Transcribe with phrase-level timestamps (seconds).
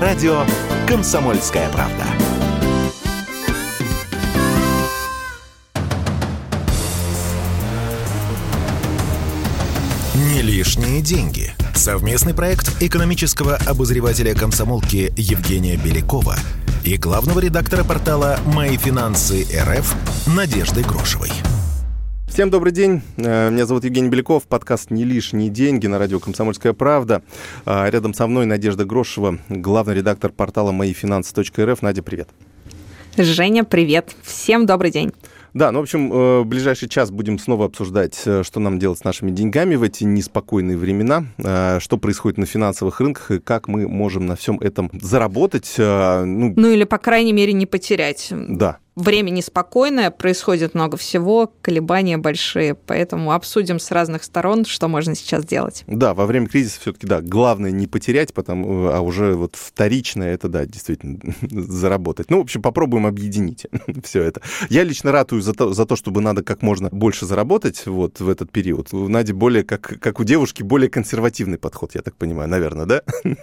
[0.00, 0.44] радио
[0.86, 2.04] «Комсомольская правда».
[10.14, 11.52] Не лишние деньги.
[11.74, 16.36] Совместный проект экономического обозревателя комсомолки Евгения Белякова
[16.84, 19.94] и главного редактора портала «Мои финансы РФ»
[20.26, 21.30] Надежды Грошевой.
[22.38, 23.02] Всем добрый день.
[23.16, 24.46] Э, меня зовут Евгений Беляков.
[24.46, 27.20] Подкаст «Не лишние деньги» на радио «Комсомольская правда».
[27.66, 31.82] А, рядом со мной Надежда Грошева, главный редактор портала «Мои финансы.рф».
[31.82, 32.28] Надя, привет.
[33.16, 34.14] Женя, привет.
[34.22, 35.12] Всем добрый день.
[35.52, 39.00] Да, ну, в общем, э, в ближайший час будем снова обсуждать, э, что нам делать
[39.00, 41.24] с нашими деньгами в эти неспокойные времена,
[41.80, 45.74] что происходит на финансовых рынках и как мы можем на всем этом заработать.
[45.76, 48.28] Ну, ну или, по крайней мере, не потерять.
[48.30, 55.14] Да время неспокойное, происходит много всего, колебания большие, поэтому обсудим с разных сторон, что можно
[55.14, 55.84] сейчас делать.
[55.86, 60.48] Да, во время кризиса все-таки, да, главное не потерять, потому, а уже вот вторичное это,
[60.48, 61.18] да, действительно,
[61.50, 62.30] заработать.
[62.30, 63.66] Ну, в общем, попробуем объединить
[64.04, 64.42] все это.
[64.68, 68.28] Я лично ратую за то, за то, чтобы надо как можно больше заработать вот в
[68.28, 68.92] этот период.
[68.92, 73.02] У Нади более, как, как у девушки, более консервативный подход, я так понимаю, наверное, да?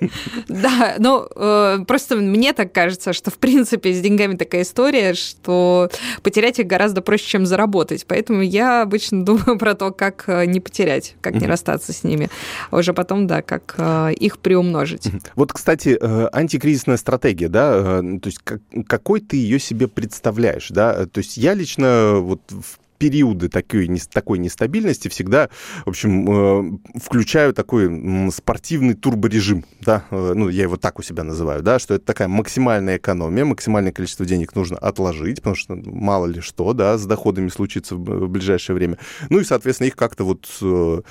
[0.48, 5.45] Да, ну, э, просто мне так кажется, что, в принципе, с деньгами такая история, что
[5.46, 5.90] что
[6.24, 8.06] потерять их гораздо проще, чем заработать.
[8.08, 12.30] Поэтому я обычно думаю про то, как э, не потерять, как не расстаться с ними.
[12.72, 15.08] А уже потом, да, как э, их приумножить.
[15.36, 18.40] Вот, кстати, э, антикризисная стратегия, да, то есть
[18.88, 21.06] какой ты ее себе представляешь, да?
[21.06, 25.50] То есть я лично вот в периоды такой, такой нестабильности всегда,
[25.86, 31.24] в общем, э, включаю такой спортивный турборежим, да, э, ну, я его так у себя
[31.24, 36.26] называю, да, что это такая максимальная экономия, максимальное количество денег нужно отложить, потому что мало
[36.26, 38.98] ли что, да, с доходами случится в ближайшее время.
[39.30, 41.02] Ну и, соответственно, их как-то вот э,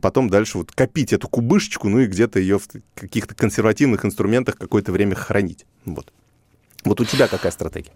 [0.00, 4.92] потом дальше вот копить эту кубышечку, ну и где-то ее в каких-то консервативных инструментах какое-то
[4.92, 5.66] время хранить.
[5.84, 6.12] Вот.
[6.84, 7.92] Вот у тебя какая стратегия?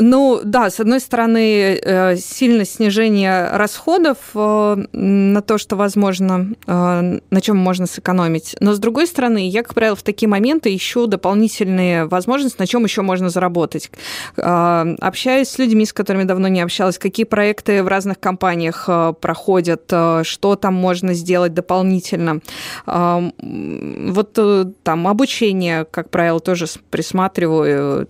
[0.00, 7.18] Ну да, с одной стороны, э, сильное снижение расходов э, на то, что возможно, э,
[7.30, 8.56] на чем можно сэкономить.
[8.60, 12.84] Но с другой стороны, я, как правило, в такие моменты ищу дополнительные возможности, на чем
[12.84, 13.90] еще можно заработать.
[14.36, 18.88] Общаюсь с людьми, с которыми давно не общалась, какие проекты в разных компаниях
[19.20, 19.92] проходят,
[20.22, 22.40] что там можно сделать дополнительно.
[22.86, 24.38] Вот
[24.82, 28.08] там обучение, как правило, тоже присматриваю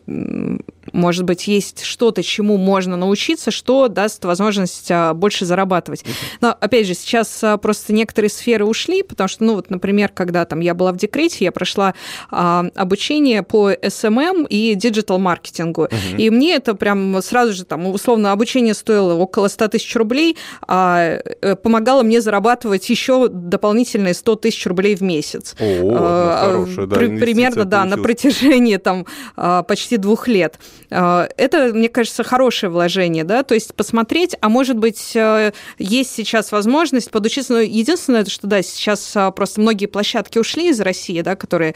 [0.93, 6.05] может быть, есть что-то, чему можно научиться, что даст возможность а, больше зарабатывать.
[6.41, 10.45] Но, опять же, сейчас а, просто некоторые сферы ушли, потому что, ну, вот, например, когда
[10.45, 11.95] там я была в декрете, я прошла
[12.31, 15.85] а, обучение по SMM и диджитал-маркетингу.
[15.85, 16.17] Uh-huh.
[16.19, 20.37] И мне это прям сразу же, там, условно, обучение стоило около 100 тысяч рублей,
[20.67, 25.55] а э, помогало мне зарабатывать еще дополнительные 100 тысяч рублей в месяц.
[25.59, 29.07] О, а, хорошая, да, Примерно, да, на протяжении там
[29.67, 30.59] почти двух лет.
[30.91, 36.13] Э, это, мне кажется, хорошее вложение, да, то есть посмотреть, а может быть, э, есть
[36.15, 41.21] сейчас возможность подучиться, но единственное, что, да, сейчас э, просто многие площадки ушли из России,
[41.21, 41.75] да, которые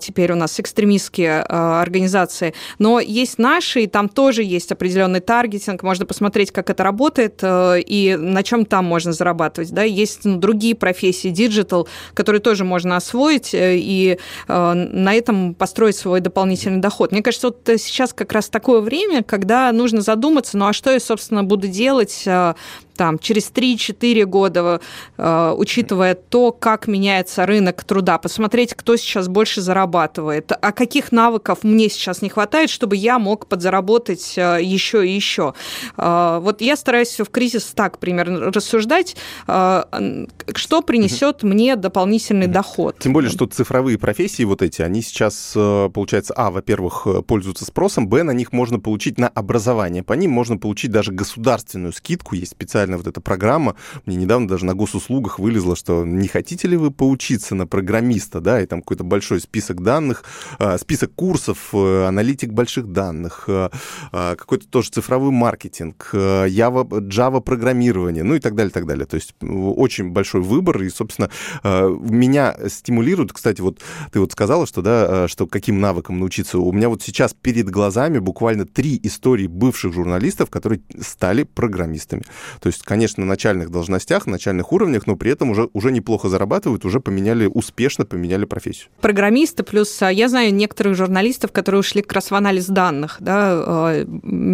[0.00, 6.06] теперь у нас экстремистские организации, но есть наши, и там тоже есть определенный таргетинг, можно
[6.06, 11.28] посмотреть, как это работает и на чем там можно зарабатывать, да, есть ну, другие профессии,
[11.28, 14.18] digital, которые тоже можно освоить и
[14.48, 17.12] на этом построить свой дополнительный доход.
[17.12, 21.00] Мне кажется, вот сейчас как раз такое время, когда нужно задуматься, ну а что я,
[21.00, 22.54] собственно, буду делать э,
[22.96, 24.80] там, через 3-4 года,
[25.16, 31.60] э, учитывая то, как меняется рынок труда, посмотреть, кто сейчас больше зарабатывает, а каких навыков
[31.62, 35.54] мне сейчас не хватает, чтобы я мог подзаработать э, еще и еще.
[35.96, 42.96] Э, вот я стараюсь в кризис так примерно рассуждать, э, что принесет мне дополнительный доход.
[42.98, 48.22] Тем более, что цифровые профессии вот эти, они сейчас, получается, а, во-первых, пользуются спросом, б,
[48.22, 52.85] на них можно получить на образование, по ним можно получить даже государственную скидку, есть специальная
[52.86, 53.74] специальная вот эта программа.
[54.06, 58.60] Мне недавно даже на госуслугах вылезло, что не хотите ли вы поучиться на программиста, да,
[58.60, 60.24] и там какой-то большой список данных,
[60.58, 63.70] а, список курсов, э, аналитик больших данных, э,
[64.12, 69.06] а, какой-то тоже цифровой маркетинг, Java, Java программирование, ну и так далее, так далее.
[69.06, 71.30] То есть очень большой выбор, и, собственно,
[71.64, 73.80] меня стимулирует, кстати, вот
[74.12, 76.58] ты вот сказала, что, да, что каким навыкам научиться.
[76.58, 82.22] У меня вот сейчас перед глазами буквально три истории бывших журналистов, которые стали программистами.
[82.60, 85.90] То есть есть, конечно, на начальных должностях, на начальных уровнях, но при этом уже, уже
[85.90, 88.88] неплохо зарабатывают, уже поменяли, успешно поменяли профессию.
[89.00, 93.94] Программисты, плюс а, я знаю некоторых журналистов, которые ушли как раз в анализ данных, да,
[93.94, 94.06] э,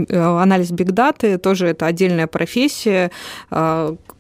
[0.09, 3.11] анализ бигдаты, тоже это отдельная профессия,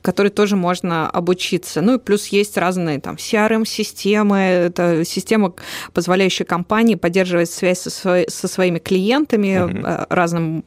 [0.03, 1.81] которой тоже можно обучиться.
[1.81, 5.55] Ну и плюс есть разные там CRM-системы, это система,
[5.93, 10.07] позволяющая компании поддерживать связь со, свои, со своими клиентами, mm-hmm.
[10.11, 10.65] разным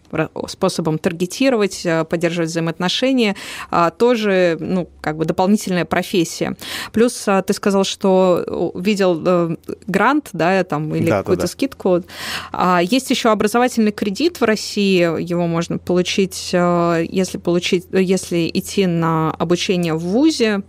[0.48, 3.25] способом таргетировать, поддерживать взаимоотношения,
[3.72, 6.56] а, тоже, ну, как бы дополнительная профессия.
[6.92, 9.56] Плюс а, ты сказал, что видел э,
[9.88, 11.52] грант, да, там, или да, какую-то да, да.
[11.52, 12.04] скидку.
[12.52, 19.32] А, есть еще образовательный кредит в России, его можно получить, если получить, если идти на
[19.32, 20.64] обучение в ВУЗе,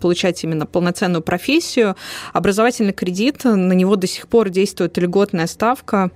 [0.00, 1.96] получать именно полноценную профессию.
[2.32, 6.10] Образовательный кредит, на него до сих пор действует льготная ставка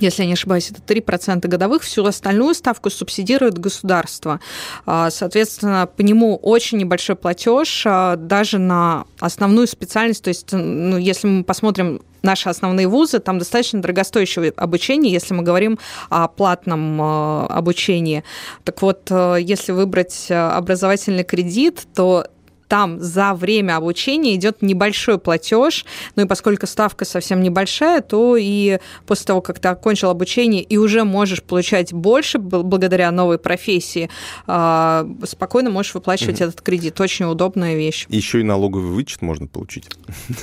[0.00, 4.40] если я не ошибаюсь, это 3% годовых, всю остальную ставку субсидирует государство.
[4.86, 10.24] А, соответственно, по нему очень небольшой платеж а, даже на основную специальность.
[10.24, 15.42] То есть, ну, если мы посмотрим наши основные вузы, там достаточно дорогостоящее обучение, если мы
[15.42, 18.24] говорим о платном а, обучении.
[18.64, 22.26] Так вот, если выбрать образовательный кредит, то
[22.68, 25.84] там за время обучения идет небольшой платеж,
[26.16, 30.76] ну и поскольку ставка совсем небольшая, то и после того, как ты окончил обучение и
[30.76, 34.10] уже можешь получать больше благодаря новой профессии,
[34.46, 36.48] а, спокойно можешь выплачивать угу.
[36.48, 37.00] этот кредит.
[37.00, 38.06] Очень удобная вещь.
[38.08, 39.88] Еще и налоговый вычет можно получить.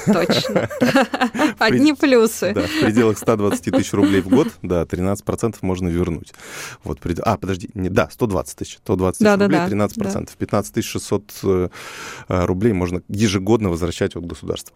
[0.05, 0.69] Точно.
[1.59, 2.53] Одни плюсы.
[2.53, 6.33] Да, в пределах 120 тысяч рублей в год, да, 13% можно вернуть.
[6.83, 8.77] Вот, а, подожди, не, да, 120 тысяч.
[8.83, 10.29] 120 тысяч рублей, 13%.
[10.37, 11.69] 15 600 Э,
[12.27, 14.75] рублей можно ежегодно возвращать от государства.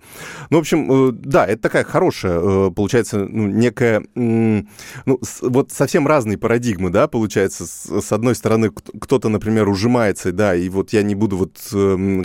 [0.49, 4.67] Ну, в общем, э, да, это такая хорошая, э, получается, ну, некая, ну,
[5.41, 7.65] вот совсем разные парадигмы, да, получается.
[7.65, 11.59] С одной стороны, кто-то, например, ужимается, да, и вот я не буду вот,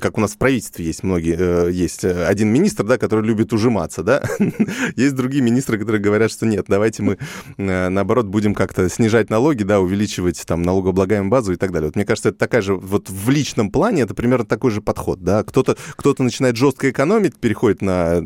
[0.00, 4.22] как у нас в правительстве есть многие, есть один министр, да, который любит ужиматься, да,
[4.96, 7.18] есть другие министры, которые говорят, что нет, давайте мы,
[7.56, 11.88] наоборот, будем как-то снижать налоги, да, увеличивать там налогооблагаемую базу и так далее.
[11.88, 14.99] Вот мне кажется, это такая же, вот в личном плане это примерно такой же подход
[15.00, 18.20] подход, да, кто-то кто начинает жестко экономить, переходит на,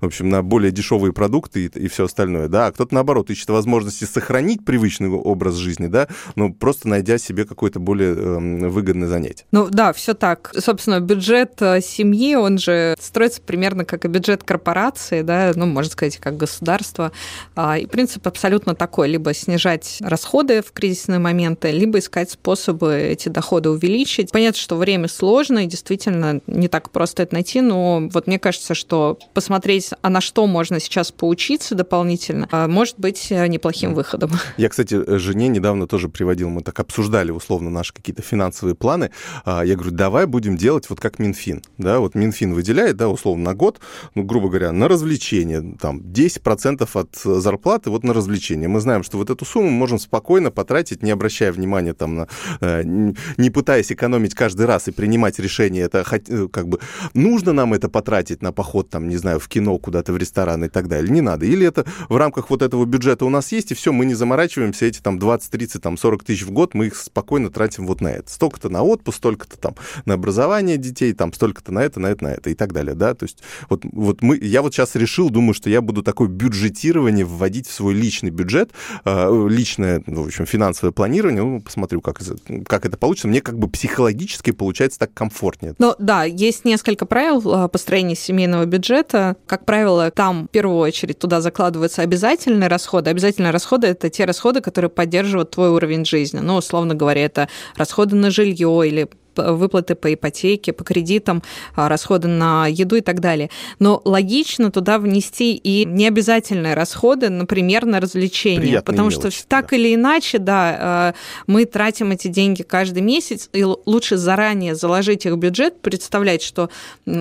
[0.00, 3.48] в общем, на более дешевые продукты и, и все остальное, да, а кто-то, наоборот, ищет
[3.48, 6.06] возможности сохранить привычный образ жизни, да,
[6.36, 9.44] но просто найдя себе какое-то более э, выгодное занятие.
[9.50, 10.52] Ну да, все так.
[10.56, 15.90] Собственно, бюджет э, семьи, он же строится примерно как и бюджет корпорации, да, ну, можно
[15.90, 17.10] сказать, как государство.
[17.56, 23.28] А, и принцип абсолютно такой, либо снижать расходы в кризисные моменты, либо искать способы эти
[23.28, 24.30] доходы увеличить.
[24.30, 28.74] Понятно, что время сложно, и действительно не так просто это найти, но вот мне кажется,
[28.74, 34.32] что посмотреть, а на что можно сейчас поучиться дополнительно, а, может быть э, неплохим выходом.
[34.56, 39.10] Я, кстати, жене недавно тоже приводил, мы так обсуждали условно наши какие-то финансовые планы.
[39.44, 41.62] А, я говорю, давай будем делать вот как Минфин.
[41.78, 43.80] Да, вот Минфин выделяет, да, условно, на год,
[44.14, 48.68] ну, грубо говоря, на развлечения, там, 10% от зарплаты вот на развлечения.
[48.68, 52.28] Мы знаем, что вот эту сумму можем спокойно потратить, не обращая внимания там на,
[52.60, 56.80] э, не пытаясь экономить каждый раз и принимать решение, это Э, как бы,
[57.14, 60.68] нужно нам это потратить на поход, там, не знаю, в кино, куда-то в ресторан и
[60.68, 61.46] так далее, не надо.
[61.46, 64.86] Или это в рамках вот этого бюджета у нас есть, и все, мы не заморачиваемся,
[64.86, 68.08] эти там 20, 30, там 40 тысяч в год, мы их спокойно тратим вот на
[68.08, 68.30] это.
[68.30, 69.74] Столько-то на отпуск, столько-то там
[70.04, 73.14] на образование детей, там столько-то на это, на это, на это и так далее, да,
[73.14, 77.24] то есть вот, вот мы, я вот сейчас решил, думаю, что я буду такое бюджетирование
[77.24, 78.70] вводить в свой личный бюджет,
[79.04, 82.20] э, личное, ну, в общем, финансовое планирование, ну, посмотрю, как,
[82.66, 83.28] как это получится.
[83.28, 85.74] Мне как бы психологически получается так комфортнее.
[85.78, 89.36] Ну, да, есть несколько правил а, построения семейного бюджета.
[89.46, 93.10] Как правило, там в первую очередь туда закладываются обязательные расходы.
[93.10, 96.40] Обязательные расходы– это те расходы, которые поддерживают твой уровень жизни.
[96.40, 99.08] Ну, условно говоря, это расходы на жилье или
[99.52, 101.42] выплаты по ипотеке, по кредитам,
[101.74, 103.50] а, расходы на еду и так далее.
[103.78, 108.60] Но логично туда внести и необязательные расходы, например, на развлечения.
[108.60, 109.76] Приятные потому мелочи, что так да.
[109.76, 111.14] или иначе, да, а,
[111.46, 116.70] мы тратим эти деньги каждый месяц, и лучше заранее заложить их в бюджет, представлять, что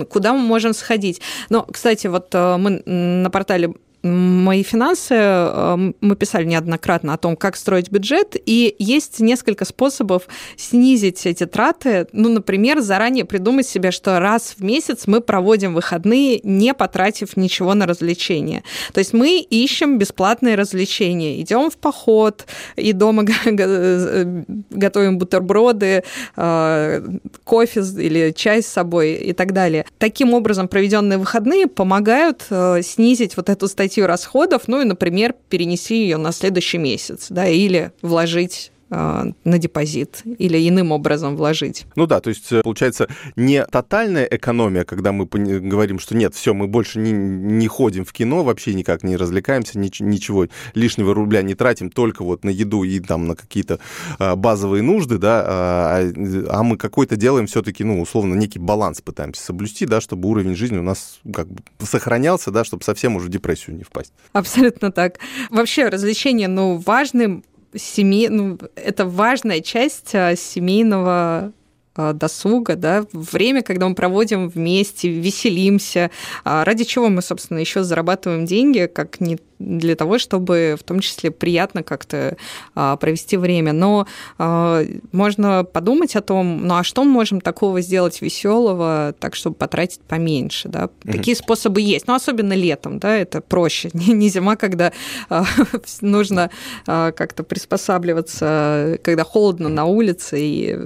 [0.09, 1.21] куда мы можем сходить.
[1.49, 7.35] Но, кстати, вот а, мы на портале мои финансы, э, мы писали неоднократно о том,
[7.35, 10.27] как строить бюджет, и есть несколько способов
[10.57, 12.07] снизить эти траты.
[12.13, 17.73] Ну, например, заранее придумать себе, что раз в месяц мы проводим выходные, не потратив ничего
[17.73, 18.63] на развлечения.
[18.93, 22.45] То есть мы ищем бесплатные развлечения, идем в поход,
[22.77, 23.23] и дома
[24.69, 26.03] готовим бутерброды,
[26.37, 27.01] э,
[27.43, 29.85] кофе или чай с собой и так далее.
[29.97, 35.33] Таким образом, проведенные выходные помогают э, снизить вот эту статью статью расходов, ну и, например,
[35.49, 41.85] перенеси ее на следующий месяц, да, или вложить на депозит или иным образом вложить.
[41.95, 46.67] Ну да, то есть получается не тотальная экономия, когда мы говорим, что нет, все, мы
[46.67, 51.91] больше не, не ходим в кино, вообще никак не развлекаемся, ничего лишнего рубля не тратим,
[51.91, 53.79] только вот на еду и там на какие-то
[54.17, 56.11] базовые нужды, да, а,
[56.49, 60.77] а мы какой-то делаем все-таки, ну, условно, некий баланс пытаемся соблюсти, да, чтобы уровень жизни
[60.77, 64.13] у нас как бы сохранялся, да, чтобы совсем уже в депрессию не впасть.
[64.33, 65.19] Абсолютно так.
[65.49, 67.43] Вообще развлечения, ну, важны
[67.75, 71.53] семьи, ну, это важная часть а, семейного
[71.95, 76.11] а, досуга, да, время, когда мы проводим вместе, веселимся,
[76.43, 81.01] а ради чего мы, собственно, еще зарабатываем деньги, как не для того, чтобы в том
[81.01, 82.37] числе приятно как-то
[82.75, 83.73] а, провести время.
[83.73, 89.35] Но а, можно подумать о том, ну а что мы можем такого сделать веселого, так
[89.35, 90.85] чтобы потратить поменьше, да?
[91.03, 91.11] Угу.
[91.11, 93.89] Такие способы есть, но особенно летом, да, это проще.
[93.93, 94.93] Не, зима, когда
[95.29, 95.43] а,
[96.01, 96.49] нужно
[96.85, 100.77] как-то приспосабливаться, когда холодно на улице и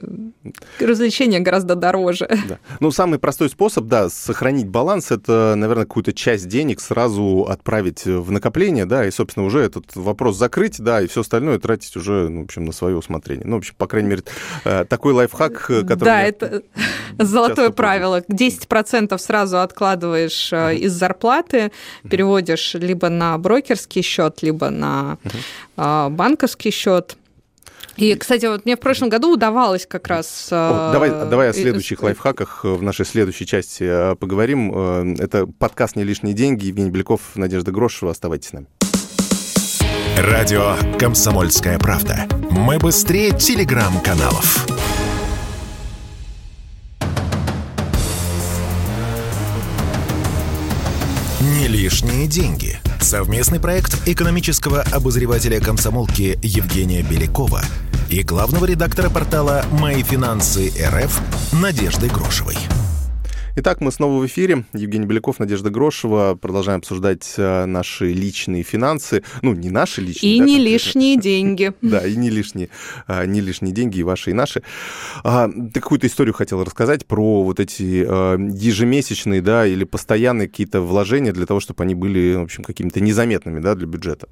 [0.80, 2.27] развлечения гораздо дороже.
[2.46, 2.60] Да.
[2.82, 8.32] Ну самый простой способ, да, сохранить баланс, это, наверное, какую-то часть денег сразу отправить в
[8.32, 12.29] накопление накопления, да, и, собственно, уже этот вопрос закрыть, да, и все остальное тратить уже,
[12.29, 13.46] ну, в общем, на свое усмотрение.
[13.46, 14.24] Ну, в общем, по крайней мере,
[14.63, 16.05] э, такой лайфхак, э, который...
[16.05, 16.63] Да, это
[17.20, 18.22] золотое правило.
[18.22, 20.75] 10% сразу откладываешь uh-huh.
[20.75, 21.72] из зарплаты,
[22.10, 25.17] переводишь либо на брокерский счет, либо на
[25.77, 26.10] uh-huh.
[26.10, 27.17] банковский счет.
[27.96, 30.48] И, кстати, вот мне в прошлом году удавалось как раз...
[30.52, 35.16] О, давай, давай о следующих лайфхаках в нашей следующей части поговорим.
[35.20, 36.66] Это подкаст «Не лишние деньги».
[36.66, 38.12] Евгений Беляков, Надежда Грошева.
[38.12, 38.66] Оставайтесь с нами.
[40.18, 42.28] Радио «Комсомольская правда».
[42.50, 44.66] Мы быстрее телеграм-каналов.
[51.42, 52.80] «Не лишние деньги».
[53.04, 57.62] Совместный проект экономического обозревателя комсомолки Евгения Белякова
[58.10, 61.20] и главного редактора портала «Мои финансы РФ»
[61.52, 62.56] Надежды Грошевой.
[63.56, 64.66] Итак, мы снова в эфире.
[64.74, 66.36] Евгений Беляков, Надежда Грошева.
[66.42, 69.24] Продолжаем обсуждать э, наши личные финансы.
[69.44, 70.38] Ну, не наши личные.
[70.38, 70.74] И да, не конкретно.
[70.74, 71.74] лишние деньги.
[71.84, 72.70] Да, и не лишние,
[73.06, 74.64] а, не лишние деньги, и ваши, и наши.
[75.24, 80.82] А, ты какую-то историю хотел рассказать про вот эти а, ежемесячные, да, или постоянные какие-то
[80.82, 84.30] вложения для того, чтобы они были, в общем, какими-то незаметными, да, для бюджета.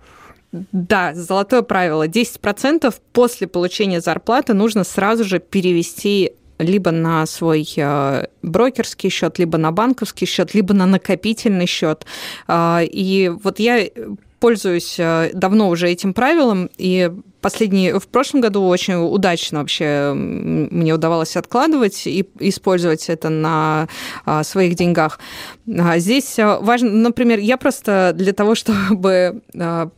[0.51, 2.07] Да, золотое правило.
[2.07, 9.57] 10% после получения зарплаты нужно сразу же перевести либо на свой э, брокерский счет, либо
[9.57, 12.05] на банковский счет, либо на накопительный счет.
[12.47, 13.87] А, и вот я
[14.41, 20.93] пользуюсь э, давно уже этим правилом, и последний, в прошлом году очень удачно вообще мне
[20.93, 23.87] удавалось откладывать и использовать это на
[24.25, 25.19] а, своих деньгах.
[25.79, 29.41] А здесь э, важно, например, я просто для того, чтобы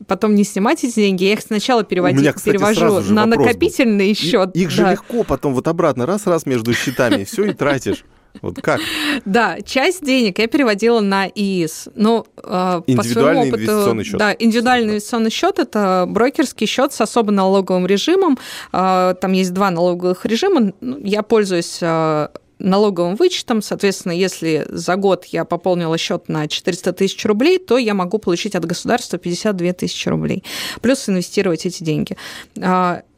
[0.07, 4.55] потом не снимать эти деньги, я их сначала переводить, меня, кстати, перевожу на накопительный счет.
[4.55, 4.75] Их да.
[4.75, 8.03] же легко потом вот обратно раз-раз между счетами, все и тратишь.
[8.41, 8.81] Вот как?
[9.25, 11.89] Да, часть денег я переводила на ИИС.
[11.95, 13.57] Но э, по своему опыту...
[13.57, 14.19] инвестиционный счет.
[14.19, 18.37] Да, индивидуальный инвестиционный счет– это брокерский счет с особо налоговым режимом.
[18.71, 20.73] Э, там есть два налоговых режима.
[20.81, 22.27] Ну, я пользуюсь э,
[22.59, 23.61] налоговым вычетом.
[23.61, 28.55] Соответственно, если за год я пополнила счет на 400 тысяч рублей, то я могу получить
[28.55, 30.43] от государства 52 тысячи рублей.
[30.81, 32.17] Плюс инвестировать эти деньги.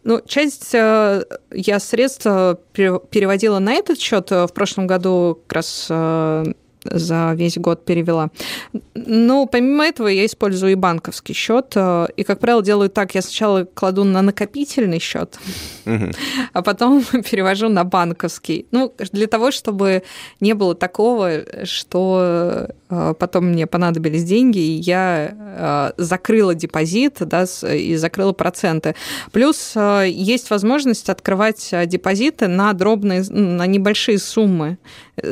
[0.06, 2.24] Ну, часть э, я средств
[2.74, 4.30] переводила на этот счет.
[4.30, 6.46] В прошлом году как раз э,
[6.86, 8.30] за весь год перевела.
[8.94, 11.74] Но помимо этого я использую и банковский счет.
[11.76, 13.16] Э, и, как правило, делаю так.
[13.16, 15.40] Я сначала кладу на накопительный счет,
[16.54, 18.68] а потом перевожу на банковский.
[18.72, 20.04] Ну, для того, чтобы
[20.40, 27.46] не было такого, что э, потом мне понадобились деньги, и я э, закрыла депозит да,
[27.74, 28.96] и закрыла проценты.
[29.32, 34.78] Плюс есть возможность открывать депозиты на дробные, на небольшие суммы.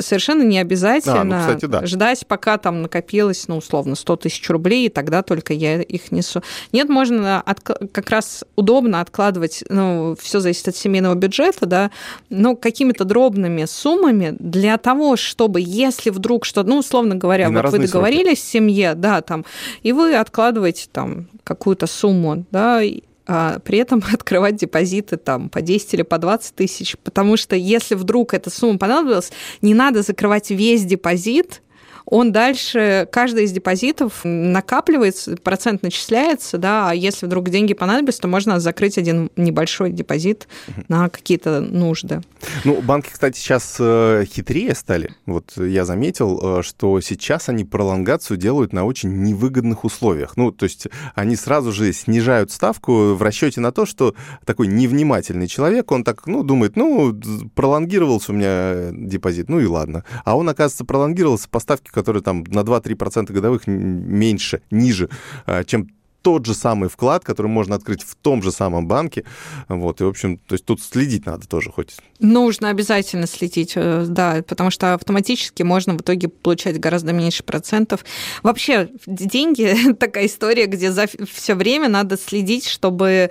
[0.00, 1.20] Совершенно не обязательно.
[1.20, 1.86] А, ну, кстати, да.
[1.86, 6.42] ждать, пока там накопилось, ну, условно, 100 тысяч рублей, и тогда только я их несу.
[6.72, 11.90] Нет, можно от, как раз удобно откладывать, ну, все зависит от семейного бюджета, да,
[12.30, 17.78] но какими-то дробными суммами для того, чтобы, если вдруг что, ну, условно говоря, вот вы
[17.78, 18.48] договорились сроки.
[18.48, 19.44] в семье, да, там,
[19.82, 22.80] и вы откладываете там какую-то сумму, да,
[23.26, 27.94] а при этом открывать депозиты там по 10 или по 20 тысяч, потому что если
[27.94, 29.32] вдруг эта сумма понадобилась,
[29.62, 31.62] не надо закрывать весь депозит,
[32.06, 38.28] он дальше, каждый из депозитов накапливается, процент начисляется, да, а если вдруг деньги понадобятся, то
[38.28, 40.46] можно закрыть один небольшой депозит
[40.88, 42.20] на какие-то нужды.
[42.64, 45.14] Ну, банки, кстати, сейчас э, хитрее стали.
[45.24, 50.36] Вот я заметил, э, что сейчас они пролонгацию делают на очень невыгодных условиях.
[50.36, 55.46] Ну, то есть они сразу же снижают ставку в расчете на то, что такой невнимательный
[55.46, 57.18] человек, он так, ну, думает, ну,
[57.54, 60.04] пролонгировался у меня депозит, ну и ладно.
[60.24, 65.08] А он, оказывается, пролонгировался по ставке, которая там на 2-3% годовых меньше, ниже,
[65.46, 65.88] э, чем
[66.24, 69.24] тот же самый вклад, который можно открыть в том же самом банке.
[69.68, 71.96] Вот, и, в общем, то есть тут следить надо тоже хоть.
[72.18, 78.06] Нужно обязательно следить, э, да, потому что автоматически можно в итоге получать гораздо меньше процентов.
[78.42, 83.30] Вообще, деньги— такая история, где за все время надо следить, чтобы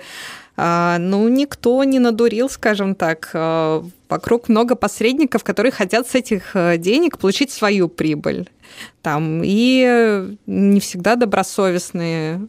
[0.56, 3.30] ну, никто не надурил, скажем так.
[3.34, 8.48] А, вокруг много посредников, которые хотят с этих э, денег получить свою прибыль.
[9.02, 12.46] Там, и не всегда добросовестные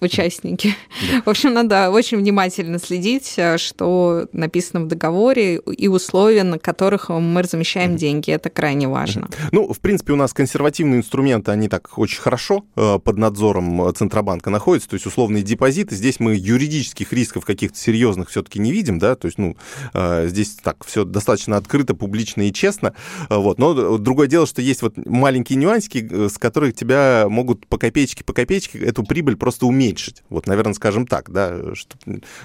[0.00, 0.74] участники.
[1.10, 1.22] Да.
[1.24, 7.08] В общем, надо очень внимательно следить, э, что написано в договоре и условия, на которых
[7.08, 8.30] мы размещаем деньги.
[8.30, 9.28] Это крайне важно.
[9.52, 14.50] Ну, в принципе, у нас консервативные инструменты, они так очень хорошо э, под надзором Центробанка
[14.50, 14.90] находятся.
[14.90, 15.94] То есть условные депозиты.
[15.94, 19.56] Здесь мы юридических рисков каких-то серьезных все-таки не видим, да, то есть, ну,
[19.94, 22.94] э, здесь так все достаточно открыто, публично и честно.
[23.28, 23.58] Вот.
[23.58, 28.32] Но другое дело, что есть вот маленькие нюансики, с которых тебя могут по копеечке, по
[28.32, 30.22] копеечке эту прибыль просто уметь уменьшить.
[30.28, 31.96] Вот, наверное, скажем так, да, что,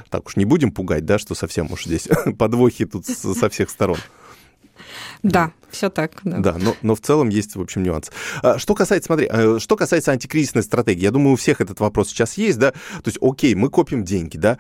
[0.09, 2.07] так уж не будем пугать, да, что совсем уж здесь
[2.37, 3.97] подвохи тут со всех сторон.
[5.21, 6.19] Да, все так.
[6.23, 8.11] Да, да но, но в целом есть, в общем, нюанс.
[8.41, 12.09] А, что касается, смотри, э, что касается антикризисной стратегии, я думаю, у всех этот вопрос
[12.09, 14.57] сейчас есть, да, то есть, окей, мы копим деньги, да,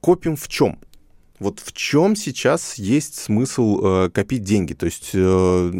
[0.00, 0.78] копим в чем?
[1.38, 4.72] Вот в чем сейчас есть смысл э, копить деньги?
[4.72, 5.72] То есть э,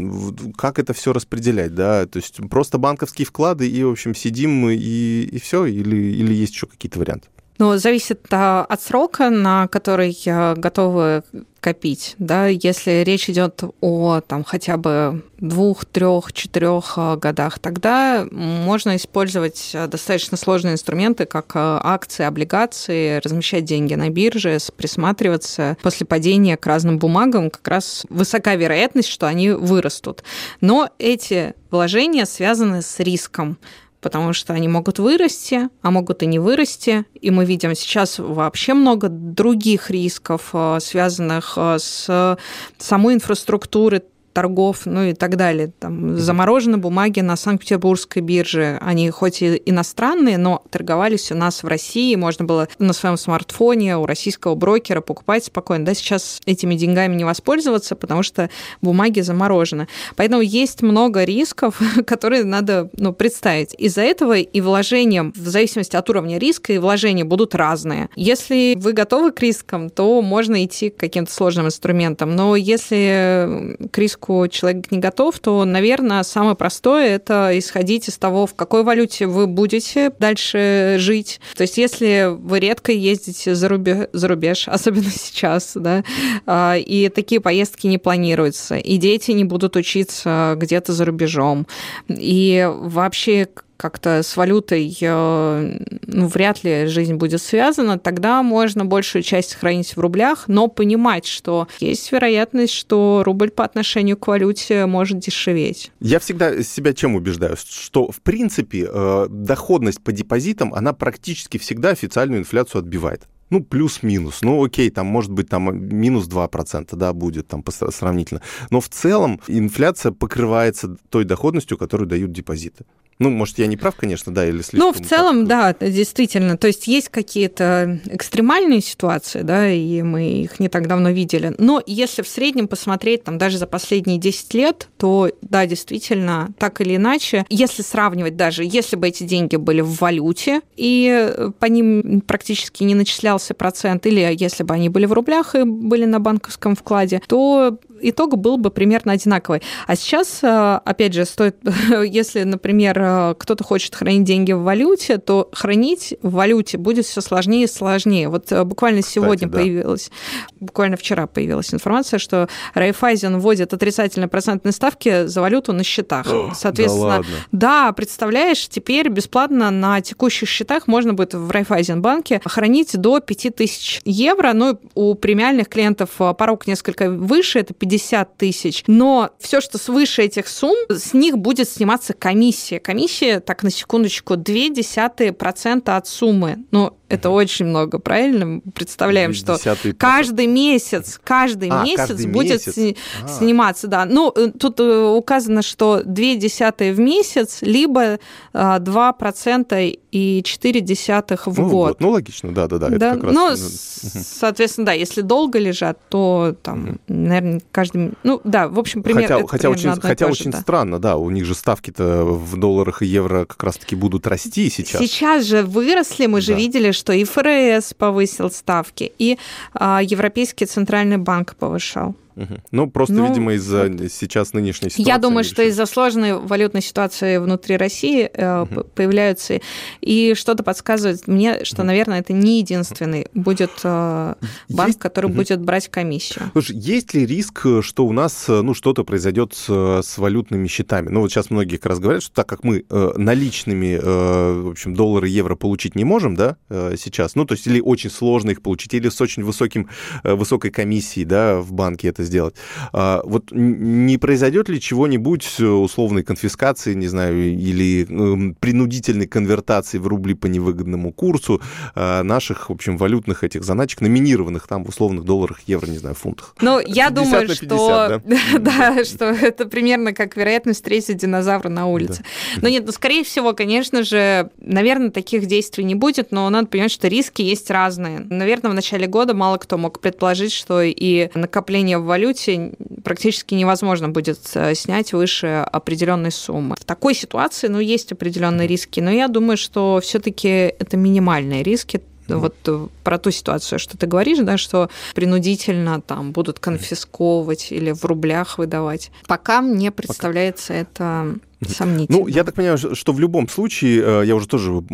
[0.56, 2.06] как это все распределять, да?
[2.06, 5.64] То есть просто банковские вклады и, в общем, сидим и, и все?
[5.64, 7.28] Или, или есть еще какие-то варианты?
[7.58, 10.16] Ну, зависит а, от срока, на который
[10.56, 11.22] готовы
[11.60, 12.14] копить.
[12.18, 12.46] Да?
[12.46, 19.72] Если речь идет о там, хотя бы двух, трех, четырех а, годах, тогда можно использовать
[19.74, 26.66] а, достаточно сложные инструменты, как акции, облигации, размещать деньги на бирже, присматриваться после падения к
[26.66, 30.22] разным бумагам, как раз высока вероятность, что они вырастут.
[30.60, 33.58] Но эти вложения связаны с риском
[34.06, 37.04] потому что они могут вырасти, а могут и не вырасти.
[37.20, 42.38] И мы видим сейчас вообще много других рисков, э, связанных э, с
[42.78, 44.02] самой инфраструктурой
[44.36, 45.72] торгов, ну и так далее.
[45.78, 48.76] Там заморожены бумаги на Санкт-Петербургской бирже.
[48.82, 52.14] Они хоть и иностранные, но торговались у нас в России.
[52.16, 55.86] Можно было на своем смартфоне у российского брокера покупать спокойно.
[55.86, 58.50] Да, сейчас этими деньгами не воспользоваться, потому что
[58.82, 59.88] бумаги заморожены.
[60.16, 63.74] Поэтому есть много рисков, которые надо ну, представить.
[63.78, 68.10] Из-за этого и вложения, в зависимости от уровня риска, и вложения будут разные.
[68.16, 72.36] Если вы готовы к рискам, то можно идти к каким-то сложным инструментам.
[72.36, 78.18] Но если к риску рынку человек не готов, то, наверное, самое простое– это исходить из
[78.18, 81.40] того, в какой валюте вы будете дальше жить.
[81.56, 86.04] То есть если вы редко ездите за рубеж, за рубеж особенно сейчас, да,
[86.46, 91.66] а, и такие поездки не планируются, и дети не будут учиться где-то за рубежом,
[92.08, 99.22] и вообще как-то с валютой э, ну, вряд ли жизнь будет связана, тогда можно большую
[99.22, 104.86] часть хранить в рублях, но понимать, что есть вероятность, что рубль по отношению к валюте
[104.86, 105.92] может дешеветь.
[106.00, 107.56] Я всегда себя чем убеждаю?
[107.56, 113.22] Что, в принципе, э, доходность по депозитам, она практически всегда официальную инфляцию отбивает.
[113.48, 114.40] Ну, плюс-минус.
[114.42, 118.42] Ну, окей, там, может быть, там минус 2%, да, будет там сравнительно.
[118.70, 122.84] Но в целом инфляция покрывается той доходностью, которую дают депозиты.
[123.18, 124.78] Ну, может, я не прав, конечно, да, или слишком...
[124.80, 126.58] Ну, в целом, да, действительно.
[126.58, 131.54] То есть есть какие-то экстремальные ситуации, да, и мы их не так давно видели.
[131.58, 136.80] Но если в среднем посмотреть, там, даже за последние 10 лет, то, да, действительно, так
[136.80, 142.20] или иначе, если сравнивать даже, если бы эти деньги были в валюте, и по ним
[142.20, 146.76] практически не начислялся процент, или если бы они были в рублях и были на банковском
[146.76, 149.62] вкладе, то итог был бы примерно одинаковый.
[149.86, 151.56] А сейчас, э, опять же, стоит,
[152.04, 157.20] если, например, э, кто-то хочет хранить деньги в валюте, то хранить в валюте будет все
[157.20, 158.28] сложнее и сложнее.
[158.28, 160.66] Вот э, буквально сегодня Кстати, появилась, да.
[160.66, 166.26] буквально вчера появилась информация, что Райфайзен вводит отрицательные процентные ставки за валюту на счетах.
[166.54, 173.20] Соответственно, да, да, представляешь, теперь бесплатно на текущих счетах можно будет в Райфайзенбанке хранить до
[173.20, 178.84] 5000 евро, но у премиальных клиентов порог несколько выше, это 50 50 тысяч.
[178.86, 182.78] Но все, что свыше этих сумм, с них будет сниматься комиссия.
[182.78, 186.58] Комиссия, так на секундочку, 0,2% от суммы.
[186.70, 188.60] Ну, это очень много, правильно?
[188.74, 189.58] Представляем, что
[189.96, 192.98] каждый месяц, каждый а, месяц каждый будет месяц?
[193.22, 193.28] А.
[193.28, 194.04] сниматься, да.
[194.04, 198.18] Ну, э, тут э, указано, что 2 десятые в месяц, либо
[198.52, 202.00] 2% а, и 4 десятых в ну, год.
[202.00, 202.88] Ну, логично, да-да-да.
[202.88, 203.14] да?
[203.14, 208.14] Ну, соответственно, да, если долго лежат, то там, наверное, каждый...
[208.24, 210.60] Ну, да, в общем, пример, Хотя, хотя очень, хотя очень да.
[210.60, 215.00] странно, да, у них же ставки-то в долларах и евро как раз-таки будут расти сейчас.
[215.00, 216.58] Сейчас же выросли, мы же да.
[216.58, 219.38] видели, что и ФРС повысил ставки, и
[219.74, 222.14] а, Европейский центральный банк повышал.
[222.36, 222.54] Угу.
[222.70, 224.12] Ну, просто, ну, видимо, из-за вот.
[224.12, 225.08] сейчас нынешней ситуации.
[225.08, 228.84] Я думаю, что из-за сложной валютной ситуации внутри России угу.
[228.94, 229.60] появляются,
[230.02, 234.34] и что-то подсказывает мне, что, наверное, это не единственный будет э,
[234.68, 234.98] банк, есть...
[234.98, 235.36] который угу.
[235.36, 236.50] будет брать комиссию.
[236.52, 241.08] Слушай, есть ли риск, что у нас ну, что-то произойдет с, с валютными счетами?
[241.08, 244.68] Ну, вот сейчас многие как раз говорят, что так как мы э, наличными, э, в
[244.70, 248.60] общем, доллары, евро получить не можем, да, сейчас, ну, то есть или очень сложно их
[248.60, 249.88] получить, или с очень высоким,
[250.22, 252.54] высокой комиссией, да, в банке это сделать.
[252.92, 260.06] А, вот не произойдет ли чего-нибудь условной конфискации, не знаю, или эм, принудительной конвертации в
[260.06, 261.60] рубли по невыгодному курсу
[261.94, 266.14] а, наших, в общем, валютных этих заначек, номинированных там в условных долларах, евро, не знаю,
[266.14, 266.54] фунтах?
[266.60, 268.22] Ну, я думаю, 50, что...
[268.58, 269.04] Да?
[269.04, 272.24] что это примерно как вероятность встретить динозавра на улице.
[272.60, 276.90] Но нет, ну, скорее всего, конечно же, наверное, таких действий не будет, но надо понимать,
[276.90, 278.20] что риски есть разные.
[278.20, 282.72] Наверное, в начале года мало кто мог предположить, что и накопление в валюте
[283.04, 286.76] практически невозможно будет э, снять выше определенной суммы.
[286.80, 292.00] В такой ситуации, ну, есть определенные риски, но я думаю, что все-таки это минимальные риски,
[292.28, 297.92] вот э, про ту ситуацию, что ты говоришь, да, что принудительно там будут конфисковывать или
[297.92, 299.10] в рублях выдавать.
[299.28, 302.18] Пока мне представляется это Сомнительно.
[302.18, 304.84] Ну, я так понимаю, что в любом случае, э, я уже тоже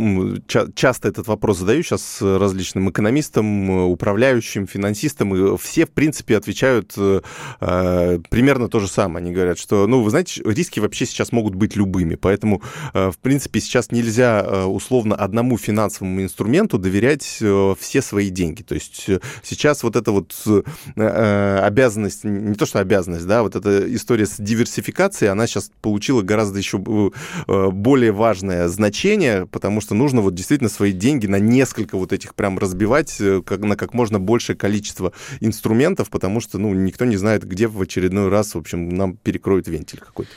[0.75, 6.95] часто этот вопрос задаю сейчас различным экономистам, э, управляющим, финансистам, и все, в принципе, отвечают
[6.97, 7.21] э,
[8.31, 9.25] примерно то же самое.
[9.25, 13.61] Они говорят, что, ну, вы знаете, риски вообще сейчас могут быть любыми, поэтому, в принципе,
[13.61, 18.63] сейчас нельзя условно одному финансовому инструменту доверять все свои деньги.
[18.63, 19.07] То есть
[19.43, 20.35] сейчас вот эта вот
[20.97, 26.53] обязанность, не то что обязанность, да, вот эта история с диверсификацией, она сейчас получила гораздо
[26.53, 26.79] гораздо еще
[27.49, 32.35] э, более важное значение, потому что нужно вот действительно свои деньги на несколько вот этих
[32.35, 37.17] прям разбивать, э, как, на как можно большее количество инструментов, потому что, ну, никто не
[37.17, 40.31] знает, где в очередной раз, в общем, нам перекроют вентиль какой-то.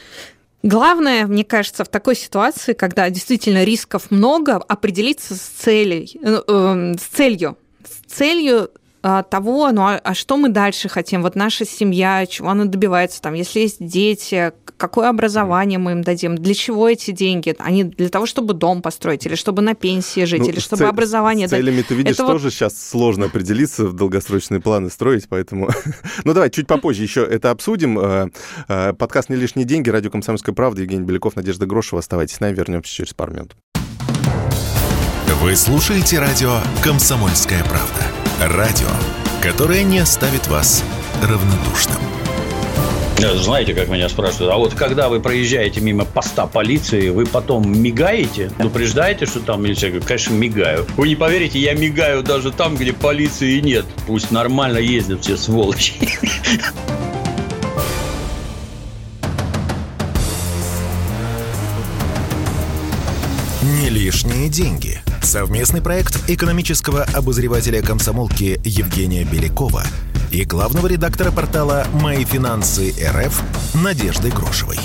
[0.64, 7.16] Главное, мне кажется, в такой ситуации, когда действительно рисков много, определиться с целью, э, с
[7.16, 8.72] целью, с целью
[9.06, 11.22] того, ну а, а что мы дальше хотим?
[11.22, 16.36] Вот наша семья, чего она добивается, там, если есть дети, какое образование мы им дадим,
[16.36, 17.56] для чего эти деньги?
[17.60, 20.88] Они для того, чтобы дом построить, или чтобы на пенсии жить, ну, или чтобы цель,
[20.88, 21.48] образование...
[21.48, 22.54] С целями ты видишь, Это тоже вот...
[22.54, 25.70] сейчас сложно определиться, в долгосрочные планы строить, поэтому...
[26.24, 28.00] ну давай, чуть попозже еще это обсудим.
[28.00, 28.30] Э,
[28.68, 32.00] э, подкаст «Не лишние деньги», радио «Комсомольская правда», Евгений Беляков, Надежда Грошева.
[32.00, 33.56] Оставайтесь с нами, вернемся через пару минут.
[35.42, 38.25] Вы слушаете радио «Комсомольская правда».
[38.42, 38.90] Радио,
[39.42, 40.84] которое не оставит вас
[41.24, 41.96] равнодушным.
[43.18, 48.52] Знаете, как меня спрашивают, а вот когда вы проезжаете мимо поста полиции, вы потом мигаете?
[48.58, 49.88] Предупреждаете, что там милиция?
[49.88, 50.86] Я говорю, конечно, мигаю.
[50.98, 53.86] Вы не поверите, я мигаю даже там, где полиции нет.
[54.06, 55.94] Пусть нормально ездят все сволочи.
[63.62, 65.05] Не лишние деньги.
[65.26, 69.84] Совместный проект экономического обозревателя комсомолки Евгения Белякова
[70.32, 73.42] и главного редактора портала «Мои финансы РФ»
[73.74, 74.78] Надежды Грошевой.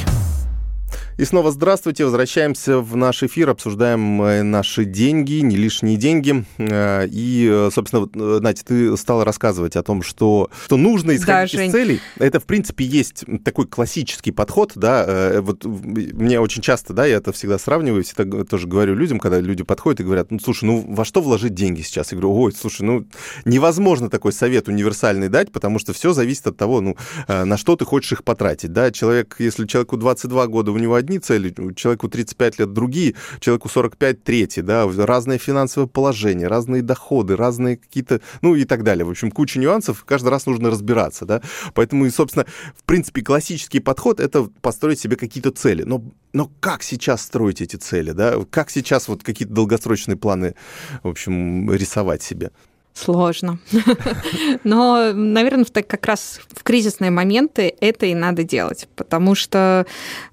[1.21, 2.07] И снова здравствуйте.
[2.07, 3.51] Возвращаемся в наш эфир.
[3.51, 6.47] Обсуждаем э, наши деньги, не лишние деньги.
[6.57, 8.09] Э, и, э, собственно,
[8.41, 12.01] Надя, ты стала рассказывать о том, что, что нужно исходить да, из целей.
[12.19, 14.73] Это, в принципе, есть такой классический подход.
[14.77, 15.43] Да?
[15.43, 19.63] Вот мне очень часто, да, я это всегда сравниваю, всегда тоже говорю людям, когда люди
[19.63, 22.13] подходят и говорят, ну, слушай, ну, во что вложить деньги сейчас?
[22.13, 23.07] Я говорю, ой, слушай, ну,
[23.45, 26.97] невозможно такой совет универсальный дать, потому что все зависит от того, ну,
[27.29, 28.73] на что ты хочешь их потратить.
[28.73, 28.91] Да?
[28.91, 33.69] Человек, если человеку 22 года, у него одни одни цели, человеку 35 лет другие, человеку
[33.69, 39.05] 45 третьи, да, разное финансовое положение, разные доходы, разные какие-то, ну и так далее.
[39.05, 41.43] В общем, куча нюансов, каждый раз нужно разбираться, да.
[41.75, 42.47] Поэтому, и, собственно,
[42.77, 45.83] в принципе, классический подход— это построить себе какие-то цели.
[45.83, 48.37] Но, но как сейчас строить эти цели, да?
[48.51, 50.55] Как сейчас вот какие-то долгосрочные планы,
[51.03, 52.51] в общем, рисовать себе?
[52.95, 53.59] Сложно.
[54.65, 59.87] Но, наверное, в, как раз в кризисные моменты это и надо делать, потому что,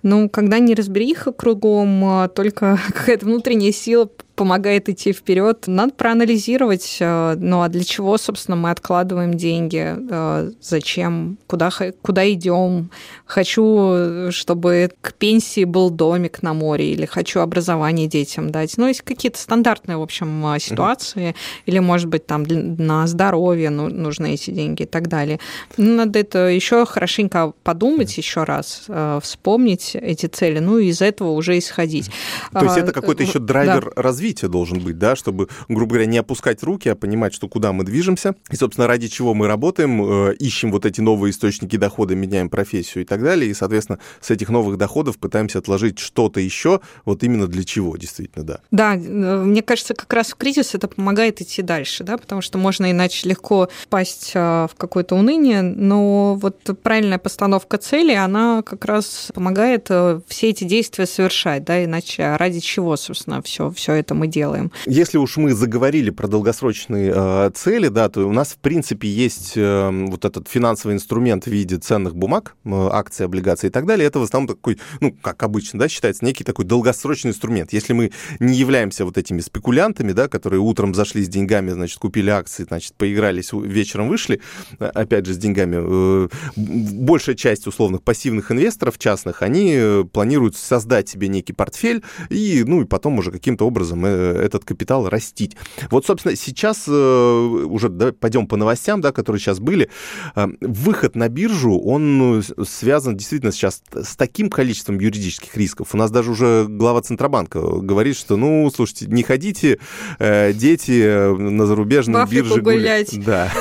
[0.04, 5.64] ну, когда не разбериха кругом, а только какая-то внутренняя сила помогает идти вперед.
[5.66, 11.72] Надо проанализировать, э, ну а для чего, собственно, мы откладываем деньги, э, зачем, куда,
[12.04, 12.92] куда идем.
[13.26, 18.78] Хочу, чтобы к пенсии был домик на море, или хочу образование детям дать.
[18.78, 21.64] Ну, есть какие-то стандартные, в общем, э, ситуации, mm-hmm.
[21.66, 25.40] или, может быть, там на здоровье ну, нужны эти деньги и так далее.
[25.78, 28.22] Надо это еще хорошенько подумать mm-hmm.
[28.22, 28.84] еще раз,
[29.24, 32.12] вспомнить эти цели, ну и из этого уже исходить.
[32.54, 34.02] То есть это какой-то еще драйвер да.
[34.04, 37.72] развития развития должен быть, да, чтобы, грубо говоря, не опускать руки, а понимать, что куда
[37.72, 42.14] мы движемся, и, собственно, ради чего мы работаем, э, ищем вот эти новые источники дохода,
[42.14, 46.82] меняем профессию и так далее, и, соответственно, с этих новых доходов пытаемся отложить что-то еще,
[47.06, 48.60] вот именно для чего, действительно, да.
[48.72, 52.58] Да, э, мне кажется, как раз в кризис это помогает идти дальше, да, потому что
[52.58, 58.84] можно иначе легко пасть э, в какое-то уныние, но вот правильная постановка цели, она как
[58.84, 59.90] раз помогает
[60.28, 64.72] все эти действия совершать, да, иначе ради чего, собственно, все, все это мы делаем.
[64.86, 69.54] Если уж мы заговорили про долгосрочные э, цели, да, то у нас, в принципе, есть
[69.56, 74.08] э, вот этот финансовый инструмент в виде ценных бумаг, э, акций, облигаций и так далее.
[74.08, 77.74] Это в основном такой, ну, как обычно, да, считается некий такой долгосрочный инструмент.
[77.74, 82.30] Если мы не являемся вот этими спекулянтами, да, которые утром зашли с деньгами, значит, купили
[82.30, 84.42] акции, значит, поигрались, вечером вышли,
[84.80, 91.10] опять же, с деньгами, э, большая часть условных пассивных инвесторов частных, они э, планируют создать
[91.10, 95.56] себе некий портфель и, ну, и потом уже каким-то образом э, этот капитал растить.
[95.90, 99.90] Вот, собственно, сейчас э, уже да, пойдем по новостям, да, которые сейчас были.
[100.36, 105.90] Э, выход на биржу, он связан действительно сейчас с таким количеством юридических рисков.
[105.94, 109.80] У нас даже уже глава Центробанка говорит, что, ну, слушайте, не ходите,
[110.20, 113.18] э, дети на зарубежные биржи гулять.
[113.26, 113.52] Да.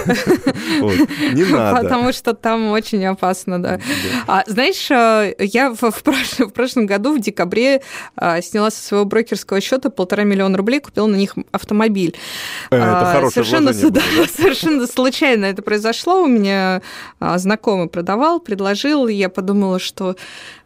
[1.32, 1.82] Не надо.
[1.82, 3.80] Потому что там очень опасно, да.
[4.26, 4.90] А, знаешь,
[5.40, 7.82] я в прошлом году, в декабре,
[8.42, 12.14] сняла со своего брокерского счета полтора миллиона миллион рублей, купил на них автомобиль.
[12.70, 14.26] Э, это а, совершенно, было, да, да?
[14.36, 16.22] совершенно случайно это произошло.
[16.22, 16.82] У меня
[17.18, 20.16] а, знакомый продавал, предложил, я подумала, что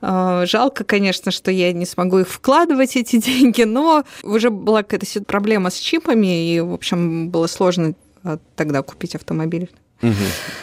[0.01, 5.25] а, жалко, конечно, что я не смогу их вкладывать, эти деньги, но уже была какая-то
[5.25, 7.95] проблема с чипами, и, в общем, было сложно
[8.55, 9.71] тогда купить автомобиль.
[10.03, 10.15] Угу.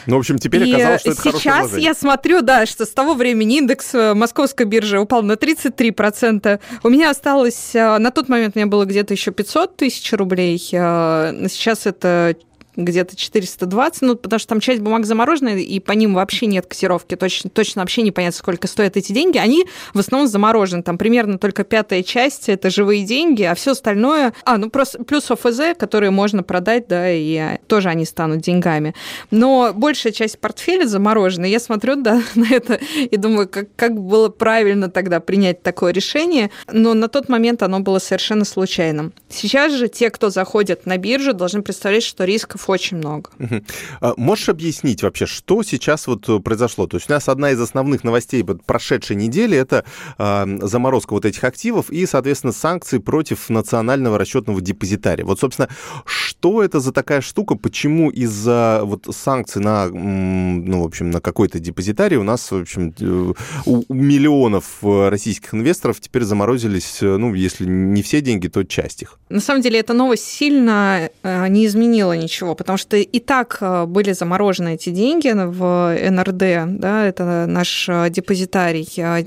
[0.06, 3.58] Ну, в общем, теперь оказалось, что это Сейчас я смотрю, да, что с того времени
[3.58, 6.60] индекс э, московской биржи упал на 33%.
[6.82, 10.56] У меня осталось, э, на тот момент у меня было где-то еще 500 тысяч рублей.
[10.72, 12.34] Э, сейчас это
[12.78, 17.16] где-то 420, ну, потому что там часть бумаг замороженная, и по ним вообще нет котировки,
[17.16, 21.64] точно, точно вообще непонятно, сколько стоят эти деньги, они в основном заморожены, там примерно только
[21.64, 26.42] пятая часть– это живые деньги, а все остальное, а, ну, просто плюс ОФЗ, которые можно
[26.42, 28.94] продать, да, и тоже они станут деньгами.
[29.30, 34.28] Но большая часть портфеля заморожена, я смотрю, да, на это и думаю, как, как было
[34.28, 39.12] правильно тогда принять такое решение, но на тот момент оно было совершенно случайным.
[39.28, 43.30] Сейчас же те, кто заходят на биржу, должны представлять, что рисков очень много.
[43.38, 44.14] Угу.
[44.16, 46.86] Можешь объяснить вообще, что сейчас вот э, произошло?
[46.86, 49.84] То есть у нас одна из основных новостей прошедшей недели– это
[50.18, 55.24] э, заморозка вот этих активов и, соответственно, санкции против национального расчетного депозитария.
[55.24, 55.68] Вот, собственно,
[56.04, 57.54] что это за такая штука?
[57.54, 62.94] Почему из-за вот санкций на, ну, в общем, на какой-то депозитарий у нас, в общем,
[63.00, 63.32] э,
[63.66, 69.18] у миллионов э, российских инвесторов теперь заморозились, ну, если не все деньги, то часть их?
[69.28, 74.12] На самом деле, эта новость сильно не изменила ничего потому что и так э, были
[74.12, 78.86] заморожены эти деньги в НРД, да, это наш э, депозитарий.
[78.98, 79.24] А,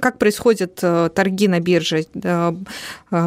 [0.00, 2.04] как происходят э, торги на бирже?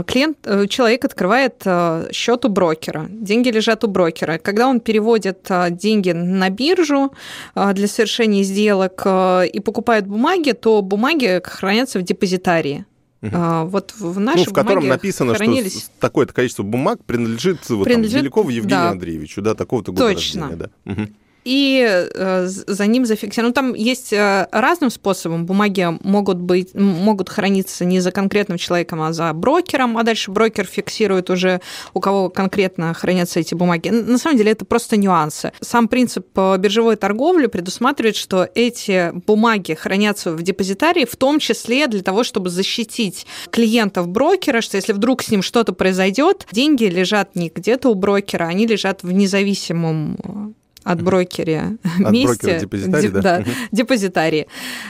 [0.08, 0.38] Клиент,
[0.70, 1.64] человек открывает
[2.12, 4.40] счет у брокера, деньги лежат у брокера.
[4.40, 7.14] Когда он переводит деньги на биржу
[7.56, 9.06] для совершения сделок
[9.54, 12.86] и покупает бумаги, то бумаги хранятся в депозитарии.
[13.22, 15.84] А, вот в нашей ну, в котором написано, хранились...
[15.84, 17.78] что такое-то количество бумаг принадлежит, принадлежит...
[17.78, 18.90] Вот, там, Белякову Евгению да.
[18.92, 20.56] Андреевичу, да, такого-то Точно.
[20.56, 20.70] Да.
[20.86, 21.08] Угу
[21.46, 23.50] и э, за ним зафиксировано.
[23.50, 25.46] Ну, там есть э, разным способом.
[25.46, 30.66] Бумаги могут, быть, могут храниться не за конкретным человеком, а за брокером, а дальше брокер
[30.66, 31.62] фиксирует уже,
[31.94, 33.90] у кого конкретно хранятся эти бумаги.
[33.90, 35.54] На самом деле это просто нюансы.
[35.62, 41.88] Сам принцип э, биржевой торговли предусматривает, что эти бумаги хранятся в депозитарии, в том числе
[41.88, 47.36] для того, чтобы защитить клиентов брокера, что если вдруг с ним что-то произойдет, деньги лежат
[47.36, 51.74] не где-то у брокера, они лежат в независимом от брокера
[52.06, 52.60] от месте.
[52.60, 53.22] депозитарии, да?
[53.22, 54.48] да депозитарии.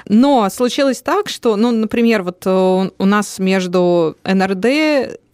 [0.08, 4.66] Но случилось так, что, ну, например, вот э, у нас между НРД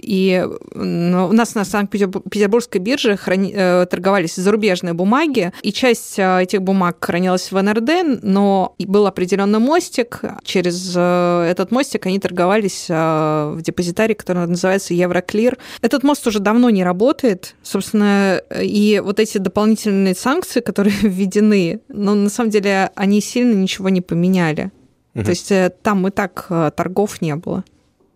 [0.02, 3.54] и у нас на Санкт-Петербургской бирже храни...
[3.56, 10.22] Э, торговались зарубежные бумаги, и часть этих бумаг хранилась в НРД, но был определенный мостик.
[10.44, 15.58] Через этот мостик они торговались в депозитарии, который называется Евроклир.
[15.82, 22.16] Этот мост уже давно не работает, собственно, и вот эти дополнительные санкции, которые введены, но
[22.16, 24.72] ну, на самом деле они сильно ничего не поменяли.
[25.16, 25.24] Угу.
[25.24, 27.64] То есть э, там и так э, торгов не было.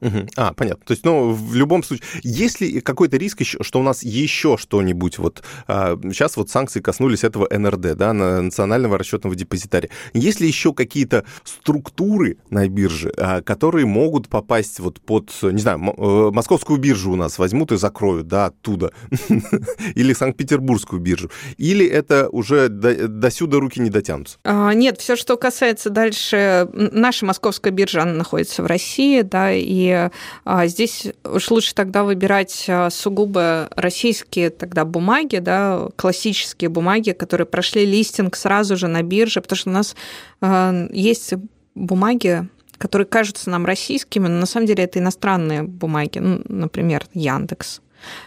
[0.01, 0.27] Угу.
[0.35, 0.83] А, понятно.
[0.85, 4.57] То есть, ну, в любом случае, есть ли какой-то риск, еще, что у нас еще
[4.57, 9.89] что-нибудь, вот а, сейчас вот санкции коснулись этого НРД, да, на национального расчетного депозитария.
[10.13, 15.79] Есть ли еще какие-то структуры на бирже, а, которые могут попасть вот под, не знаю,
[15.79, 18.91] э, московскую биржу у нас возьмут и закроют, да, оттуда,
[19.95, 24.37] или Санкт-Петербургскую биржу, или это уже до, сюда руки не дотянутся?
[24.43, 29.84] А, нет, все, что касается дальше, наша московская биржа, она находится в России, да, и
[29.91, 37.47] а, здесь уж лучше тогда выбирать а, сугубо российские тогда бумаги, да, классические бумаги, которые
[37.47, 39.95] прошли листинг сразу же на бирже, потому что у нас
[40.41, 41.33] а, есть
[41.75, 47.81] бумаги, которые кажутся нам российскими, но на самом деле это иностранные бумаги, ну, например, Яндекс.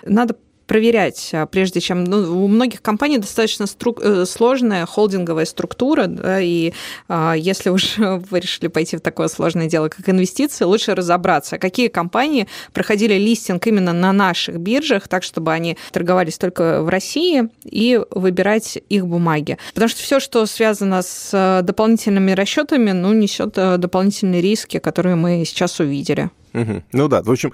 [0.04, 0.36] Надо
[0.68, 2.04] проверять, а, прежде чем...
[2.04, 3.96] Ну, у многих компаний достаточно стру...
[4.00, 6.72] Э, сложная холдинговая структура, да, и
[7.08, 11.88] а, если уж вы решили пойти в такое сложное дело, как инвестиции, лучше разобраться, какие
[11.88, 18.00] компании проходили листинг именно на наших биржах, так, чтобы они торговались только в России, и
[18.10, 19.56] выбирать их бумаги.
[19.72, 25.16] Потому что все, что связано с э, дополнительными расчетами, ну, несет э, дополнительные риски, которые
[25.16, 26.30] мы сейчас увидели.
[26.52, 27.52] Ну да, в общем,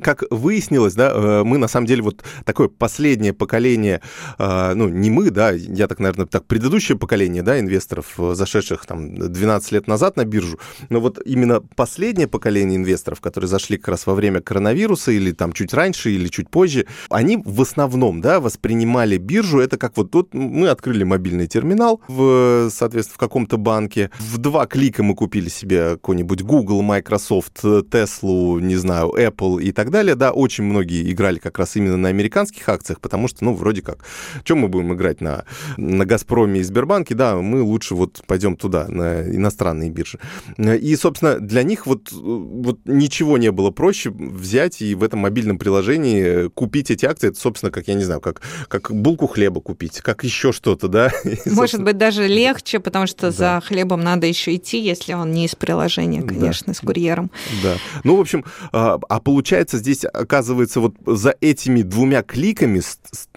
[0.00, 4.00] как выяснилось, да, э, мы на самом деле вот такое последнее поколение,
[4.38, 8.86] э, ну не мы, да, я так, наверное, так предыдущее поколение, да, инвесторов, э, зашедших
[8.86, 13.88] там 12 лет назад на биржу, но вот именно последнее поколение инвесторов, которые зашли как
[13.88, 18.40] раз во время коронавируса или там чуть раньше или чуть позже, они в основном, да,
[18.40, 24.10] воспринимали биржу, это как вот тут мы открыли мобильный терминал в, соответственно, в каком-то банке,
[24.18, 28.29] в два клика мы купили себе какой-нибудь Google, Microsoft, Tesla,
[28.60, 32.68] не знаю, Apple и так далее, да, очень многие играли как раз именно на американских
[32.68, 34.04] акциях, потому что, ну, вроде как,
[34.44, 35.44] чем мы будем играть на,
[35.76, 40.18] на Газпроме и Сбербанке, да, мы лучше вот пойдем туда, на иностранные биржи.
[40.58, 45.58] И, собственно, для них вот, вот ничего не было проще взять и в этом мобильном
[45.58, 50.00] приложении купить эти акции, это, собственно, как, я не знаю, как, как булку хлеба купить,
[50.00, 51.12] как еще что-то, да.
[51.46, 53.30] Может быть, даже легче, потому что да.
[53.30, 56.74] за хлебом надо еще идти, если он не из приложения, конечно, да.
[56.74, 57.30] с курьером.
[57.62, 57.76] Да.
[58.04, 62.80] Ну, в общем, а, а получается здесь, оказывается, вот за этими двумя кликами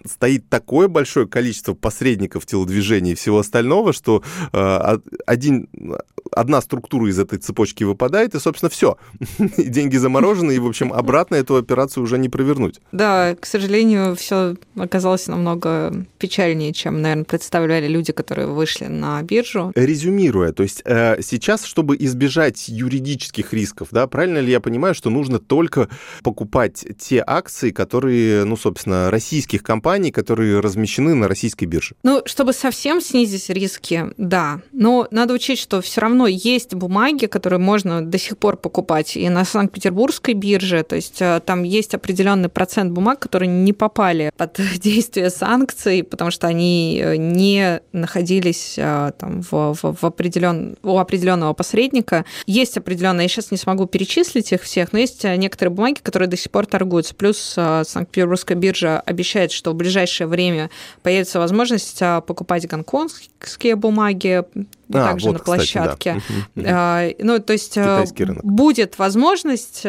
[0.06, 5.68] стоит такое большое количество посредников телодвижения и всего остального, что а, один,
[6.32, 8.98] одна структура из этой цепочки выпадает, и, собственно, все.
[9.58, 12.80] Деньги заморожены, и, в общем, обратно эту операцию уже не провернуть.
[12.92, 19.72] Да, к сожалению, все оказалось намного печальнее, чем, наверное, представляли люди, которые вышли на биржу.
[19.76, 24.96] Резюмируя, то есть э, сейчас, чтобы избежать юридических рисков, да, правильно ли я понимаю, понимаю,
[24.96, 25.88] что нужно только
[26.24, 31.94] покупать те акции, которые, ну, собственно, российских компаний, которые размещены на российской бирже.
[32.02, 34.62] Ну, чтобы совсем снизить риски, да.
[34.72, 39.30] Но надо учесть, что все равно есть бумаги, которые можно до сих пор покупать и
[39.30, 40.82] на Санкт-Петербургской бирже.
[40.82, 46.32] То есть э, там есть определенный процент бумаг, которые не попали под действие санкций, потому
[46.32, 50.78] что они э, не находились э, там, в, в, в определен...
[50.82, 52.26] у определенного посредника.
[52.48, 56.28] Есть определенные, я сейчас не смогу перечислить их всех, но есть э, некоторые бумаги, которые
[56.28, 57.16] до сих пор торгуются.
[57.16, 60.70] Плюс э, Санкт-Петербургская биржа обещает, что в ближайшее время
[61.02, 64.46] появится возможность э, покупать гонконгские бумаги, а,
[64.90, 66.16] также вот, на площадке.
[66.20, 67.04] Кстати, да.
[67.20, 67.78] Ну, то есть
[68.44, 69.86] будет возможность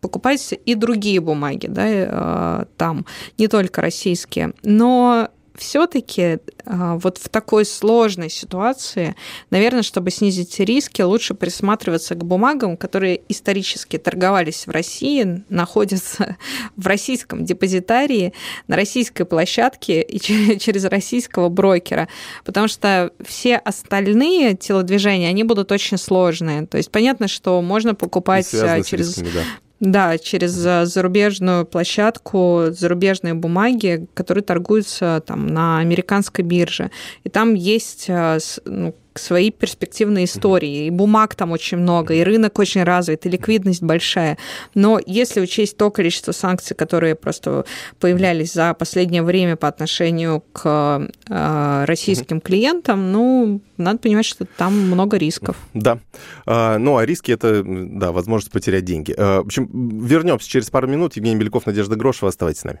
[0.00, 3.04] покупать и другие бумаги, да, там,
[3.36, 4.54] не только российские.
[4.62, 9.14] Но все-таки а, вот в такой сложной ситуации,
[9.50, 16.36] наверное, чтобы снизить риски, лучше присматриваться к бумагам, которые исторически торговались в России, находятся
[16.76, 18.32] в российском депозитарии,
[18.68, 20.18] на российской площадке и
[20.58, 22.08] через российского брокера,
[22.44, 26.66] потому что все остальные телодвижения, они будут очень сложные.
[26.66, 29.18] То есть понятно, что можно покупать а, через...
[29.18, 29.42] Рисками, да
[29.80, 36.90] да, через зарубежную площадку, зарубежные бумаги, которые торгуются там на американской бирже.
[37.24, 40.86] И там есть, э, ну, свои перспективные истории.
[40.86, 44.38] И бумаг там очень много, и рынок очень развит, и ликвидность большая.
[44.74, 47.64] Но если учесть то количество санкций, которые просто
[47.98, 54.78] появлялись за последнее время по отношению к э, российским клиентам, ну, надо понимать, что там
[54.78, 55.56] много рисков.
[55.74, 55.98] Да.
[56.46, 59.14] А, ну, а риски это, да, возможность потерять деньги.
[59.16, 59.68] А, в общем,
[60.04, 61.16] вернемся через пару минут.
[61.16, 62.28] Евгений Беляков, Надежда Грошева.
[62.28, 62.80] Оставайтесь с нами.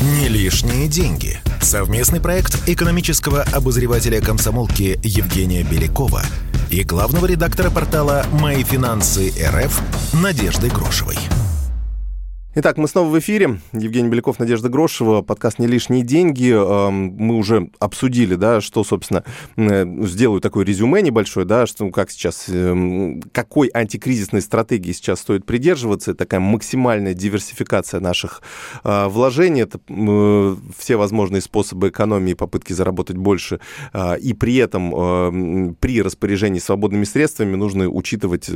[0.00, 1.38] Не лишние деньги.
[1.60, 6.22] Совместный проект экономического обозревателя комсомолки Евгения Белякова
[6.70, 9.78] и главного редактора портала «Мои финансы РФ»
[10.14, 11.18] Надежды Грошевой.
[12.52, 13.60] Итак, мы снова в эфире.
[13.72, 16.50] Евгений Беляков, Надежда Грошева, подкаст «Не лишние деньги».
[16.50, 19.22] Эм, мы уже обсудили, да, что, собственно,
[19.56, 25.46] э, сделаю такое резюме небольшое, да, что как сейчас, эм, какой антикризисной стратегии сейчас стоит
[25.46, 26.12] придерживаться.
[26.12, 28.42] Такая максимальная диверсификация наших
[28.82, 29.60] э, вложений.
[29.60, 33.60] Это э, все возможные способы экономии, попытки заработать больше.
[34.20, 38.50] И при этом при распоряжении свободными средствами нужно учитывать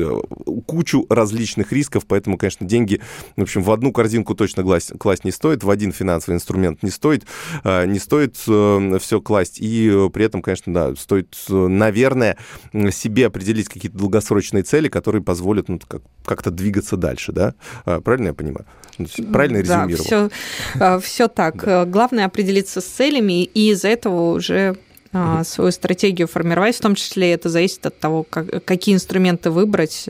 [0.66, 3.00] кучу различных рисков, поэтому, конечно, деньги,
[3.36, 6.82] в общем, в одну одну корзинку точно класть, класть не стоит, в один финансовый инструмент
[6.82, 7.26] не стоит,
[7.64, 9.58] э, не стоит э, все класть.
[9.60, 12.38] И э, при этом, конечно, да, стоит, наверное,
[12.90, 17.54] себе определить какие-то долгосрочные цели, которые позволят ну, как- как-то двигаться дальше, да?
[17.84, 18.64] Правильно я понимаю?
[19.30, 20.30] Правильно резюмировал?
[20.74, 21.62] Да, все, все так.
[21.64, 21.84] Да.
[21.84, 24.76] Главное определиться с целями, и из-за этого уже
[25.44, 30.08] свою стратегию формировать, в том числе это зависит от того, как, какие инструменты выбрать,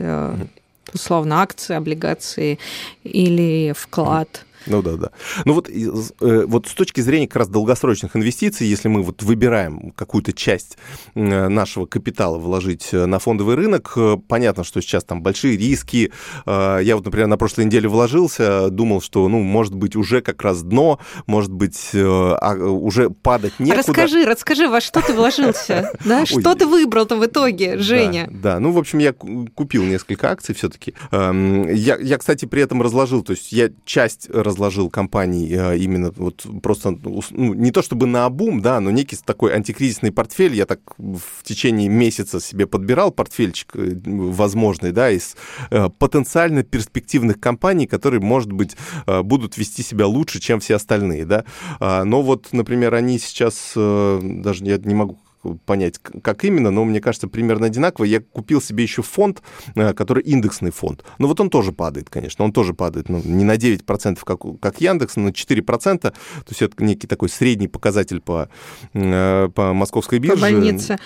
[0.95, 2.57] условно, акции, облигации
[3.03, 4.44] или вклад.
[4.67, 5.11] Ну да, да.
[5.45, 9.91] Ну вот, э, вот с точки зрения как раз долгосрочных инвестиций, если мы вот выбираем
[9.91, 10.77] какую-то часть
[11.13, 13.97] э, нашего капитала вложить э, на фондовый рынок,
[14.27, 16.11] понятно, что сейчас там большие риски.
[16.45, 20.63] Я вот, например, на прошлой неделе вложился, думал, что, ну, может быть, уже как раз
[20.63, 23.77] дно, может быть, а, уже падать некуда.
[23.77, 25.91] Расскажи, расскажи, во что ты вложился?
[26.05, 26.25] Да?
[26.25, 28.27] Что ты выбрал-то в итоге, Женя?
[28.31, 30.93] Да, ну, в общем, я купил несколько акций все-таки.
[31.11, 35.77] Эм, я, я, кстати, при этом разложил, то есть я часть разложил разложил компании э,
[35.77, 40.55] именно вот просто, ну, не то чтобы на обум, да, но некий такой антикризисный портфель.
[40.55, 45.35] Я так в течение месяца себе подбирал портфельчик э, возможный, да, из
[45.69, 48.75] э, потенциально перспективных компаний, которые, может быть,
[49.05, 51.43] будут вести себя лучше, чем все остальные, да.
[51.79, 55.17] А, но вот, например, они сейчас, даже я не могу
[55.65, 58.05] понять, как именно, но мне кажется, примерно одинаково.
[58.05, 59.41] Я купил себе еще фонд,
[59.75, 61.03] э, который индексный фонд.
[61.19, 63.09] Но вот он тоже падает, конечно, он тоже падает.
[63.09, 65.99] Ну, не на 9%, как, как Яндекс, но на 4%.
[66.01, 66.13] То
[66.49, 68.49] есть это некий такой средний показатель по,
[68.93, 70.35] э, по московской бирже.
[70.35, 70.97] По больнице.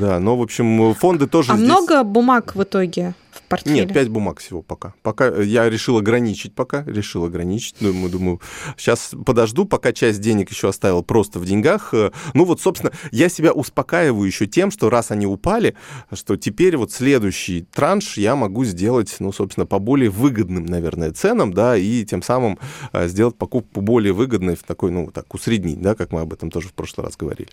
[0.00, 1.68] Да, но, в общем, фонды тоже А здесь...
[1.68, 3.14] много бумаг в итоге?
[3.48, 3.82] Портфеле?
[3.82, 4.94] Нет, 5 бумаг всего пока.
[5.02, 7.76] Пока я решил ограничить пока, решил ограничить.
[7.80, 8.40] Думаю, думаю,
[8.76, 11.92] сейчас подожду, пока часть денег еще оставил просто в деньгах.
[12.34, 15.74] Ну вот, собственно, я себя успокаиваю еще тем, что раз они упали,
[16.12, 21.52] что теперь вот следующий транш я могу сделать, ну, собственно, по более выгодным, наверное, ценам,
[21.52, 22.58] да, и тем самым
[22.92, 26.50] э, сделать покупку более выгодной в такой, ну, так, усреднить, да, как мы об этом
[26.50, 27.50] тоже в прошлый раз говорили.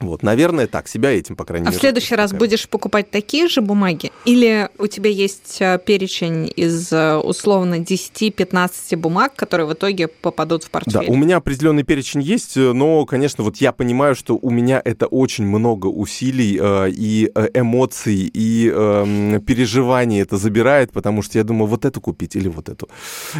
[0.00, 1.76] Вот, наверное, так, себя этим, по крайней а мере.
[1.76, 4.10] А в следующий раз будешь покупать такие же бумаги?
[4.24, 10.64] Или у тебя есть э, перечень из э, условно 10-15 бумаг, которые в итоге попадут
[10.64, 11.06] в портфель?
[11.06, 14.82] Да, у меня определенный перечень есть, э, но, конечно, вот я понимаю, что у меня
[14.84, 21.68] это очень много усилий и эмоций, и э, переживаний это забирает, потому что я думаю,
[21.68, 22.88] вот эту купить или вот эту.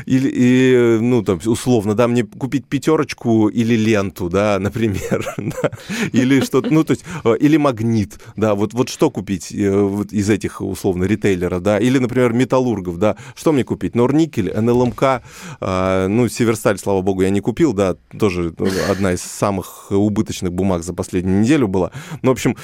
[0.06, 5.34] Или, и, ну, там, условно, да, мне купить пятерочку или ленту, да, например,
[6.12, 10.12] или что-то, ну, то есть, э, или магнит, да, вот, вот что купить э, вот
[10.12, 13.94] из этих, условно, ритейлеров, да, или, например, металлургов, да, что мне купить?
[13.94, 15.22] Норникель, НЛМК,
[15.60, 18.54] э, ну, Северсталь, слава богу, я не купил, да, тоже
[18.88, 21.90] одна из самых убыточных бумаг за последнюю неделю была.
[22.22, 22.56] Ну, в общем,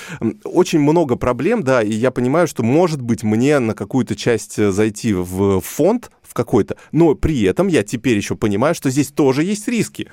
[0.44, 5.12] очень много проблем, да, и я понимаю, что, может быть, мне на какую-то часть зайти
[5.12, 9.66] в фонд, в какой-то, но при этом я теперь еще понимаю, что здесь тоже есть
[9.66, 10.08] риски.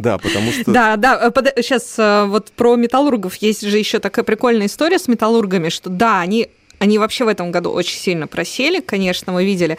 [0.00, 0.70] Да, потому что...
[0.70, 5.08] Да, да, сейчас э, э, вот про металлургов есть же еще такая прикольная история с
[5.08, 6.48] металлургами, что да, они
[6.78, 9.76] они вообще в этом году очень сильно просели, конечно, мы видели.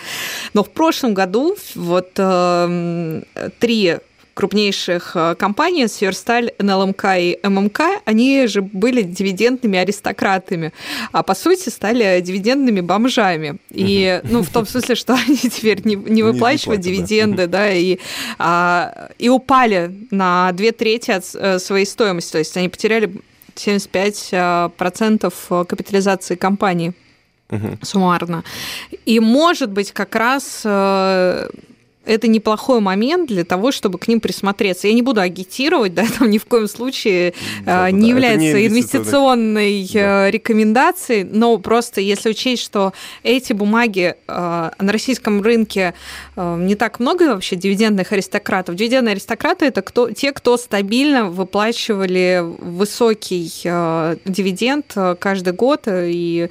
[0.53, 3.21] Но в прошлом году вот э,
[3.57, 3.97] три
[4.33, 10.73] крупнейших компаний, Северсталь, НЛМК и ММК, они же были дивидендными аристократами,
[11.11, 13.57] а по сути стали дивидендными бомжами.
[13.69, 17.73] И, ну, в том смысле, что они теперь не, не выплачивают не дивиденды, да, да
[17.73, 17.99] и,
[18.37, 23.11] а, и упали на две трети от своей стоимости, то есть они потеряли
[23.55, 26.93] 75% э, капитализации компании
[27.49, 27.77] угу.
[27.81, 28.43] суммарно.
[29.05, 31.49] И, может быть, как раз э,
[32.05, 34.87] это неплохой момент для того, чтобы к ним присмотреться.
[34.87, 37.33] Я не буду агитировать, да, там ни в коем случае
[37.65, 40.27] да, не да, является не инвестиционной да.
[40.27, 42.93] Э, рекомендацией, но просто если учесть, что
[43.23, 45.93] эти бумаги э, на российском рынке
[46.35, 48.75] э, не так много вообще дивидендных аристократов.
[48.75, 53.49] Дивидендные аристократы это кто, те, кто стабильно выплачивали высокий
[54.25, 56.49] дивиденд каждый год и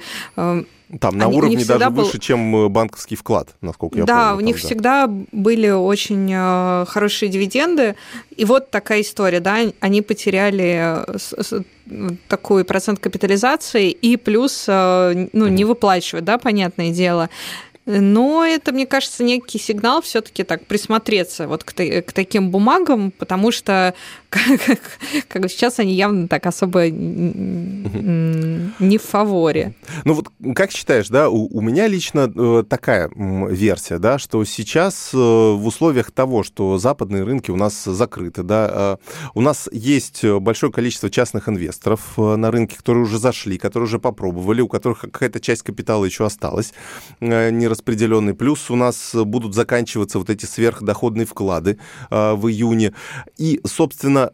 [0.99, 2.03] там на Они, уровне даже был...
[2.03, 4.29] выше, чем э, банковский вклад, насколько я да, помню.
[4.29, 4.67] Да, у них да.
[4.67, 7.95] всегда были очень э, хорошие дивиденды.
[8.35, 11.61] И вот такая история, да, они потеряли э,
[12.27, 17.29] такой процент капитализации и плюс ну, не выплачивают, да, понятное дело.
[17.99, 23.51] Но это, мне кажется, некий сигнал все-таки так присмотреться вот к, к таким бумагам, потому
[23.51, 23.93] что
[24.29, 29.73] как, как сейчас они явно так особо не в фаворе.
[30.05, 35.11] Ну вот как считаешь, да, у, у меня лично э, такая версия, да, что сейчас
[35.13, 38.97] э, в условиях того, что западные рынки у нас закрыты, да, э,
[39.33, 44.61] у нас есть большое количество частных инвесторов на рынке, которые уже зашли, которые уже попробовали,
[44.61, 46.73] у которых какая-то часть капитала еще осталась
[47.81, 48.33] нераспределенный.
[48.33, 51.79] Плюс у нас будут заканчиваться вот эти сверхдоходные вклады
[52.09, 52.93] в июне.
[53.37, 54.31] И, собственно,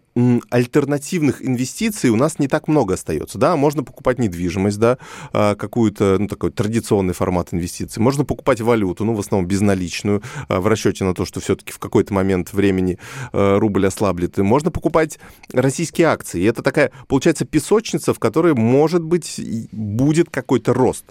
[0.50, 3.38] альтернативных инвестиций у нас не так много остается.
[3.38, 4.98] Да, можно покупать недвижимость, да,
[5.32, 8.02] а, какую-то, ну, такой традиционный формат инвестиций.
[8.02, 12.14] Можно покупать валюту, ну, в основном безналичную, в расчете на то, что все-таки в какой-то
[12.14, 12.98] момент времени
[13.32, 14.40] рубль ослаблет.
[14.40, 15.20] И можно покупать
[15.54, 16.42] российские акции.
[16.42, 19.40] И это такая, получается, песочница, в которой, может быть,
[19.72, 21.06] будет какой-то рост.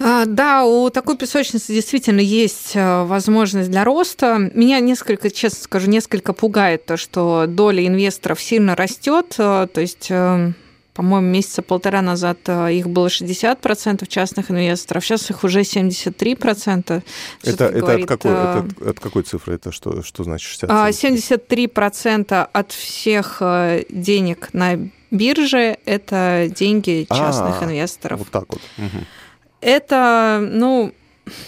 [0.00, 4.50] А, да, у такой песочницы действительно есть э, возможность для роста.
[4.54, 9.34] Меня несколько, честно скажу, несколько пугает то, что доля инвесторов сильно растет.
[9.38, 10.52] Э, то есть э,
[10.94, 17.02] по-моему, месяца полтора назад их было 60% частных инвесторов, сейчас их уже 73%.
[17.44, 19.54] Это, это, говорит, от, какой, это от какой цифры?
[19.54, 20.68] Это что, что значит 60?
[20.70, 23.40] 73% от всех
[23.90, 28.18] денег на бирже– это деньги частных а, инвесторов.
[28.18, 28.60] Вот так вот.
[28.78, 29.04] Угу.
[29.60, 30.92] Это, ну,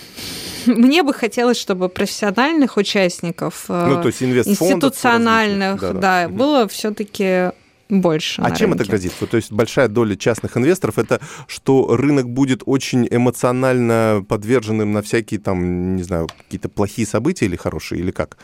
[0.67, 6.01] мне бы хотелось, чтобы профессиональных участников, ну, то есть институциональных, да, да.
[6.01, 7.51] да было все-таки
[7.91, 8.41] больше.
[8.43, 8.85] А чем рынке.
[8.85, 9.13] это грозит?
[9.31, 15.41] То есть большая доля частных инвесторов это что рынок будет очень эмоционально подверженным на всякие
[15.41, 18.39] там, не знаю, какие-то плохие события или хорошие, или как?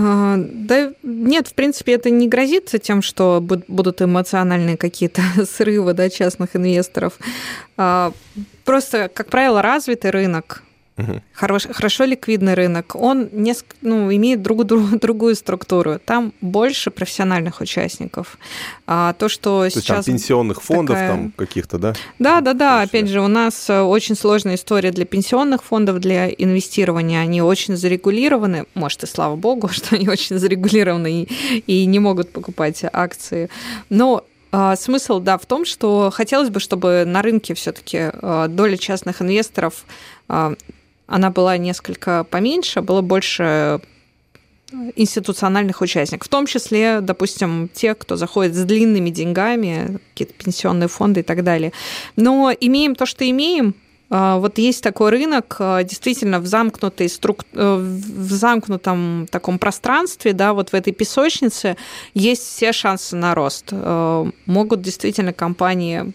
[0.00, 6.08] А, да нет, в принципе, это не грозится тем, что будут эмоциональные какие-то срывы да,
[6.08, 7.18] частных инвесторов.
[7.76, 8.12] А,
[8.64, 10.62] просто, как правило, развитый рынок,
[10.98, 11.22] угу.
[11.32, 15.98] хорош, хорошо ликвидный рынок, он несколько, ну, имеет друг, друг, другую структуру.
[16.04, 18.38] Там больше профессиональных участников.
[18.86, 20.04] А то, что то сейчас...
[20.04, 21.10] Там пенсионных фондов такая...
[21.10, 21.94] там каких-то, да?
[22.18, 22.82] Да, да, да.
[22.82, 27.20] Опять же, у нас э, очень сложная история для пенсионных фондов, для инвестирования.
[27.20, 28.66] Они очень зарегулированы.
[28.74, 33.48] Может, и слава богу, что они очень зарегулированы и, и не могут покупать акции.
[33.88, 38.76] Но а, Смысл, да, в том, что хотелось бы, чтобы на рынке все-таки э, доля
[38.76, 39.84] частных инвесторов
[40.28, 40.54] а,
[41.08, 43.80] она была несколько поменьше, было больше
[44.96, 51.20] институциональных участников, в том числе, допустим, те, кто заходит с длинными деньгами, какие-то пенсионные фонды
[51.20, 51.72] и так далее.
[52.16, 53.74] Но имеем то, что имеем,
[54.10, 57.44] а, вот есть такой рынок, а, действительно в замкнутой струк...
[57.52, 61.76] Э, в замкнутом таком пространстве, да, вот в этой песочнице
[62.14, 63.68] есть все шансы на рост.
[63.70, 66.12] Э, могут действительно компании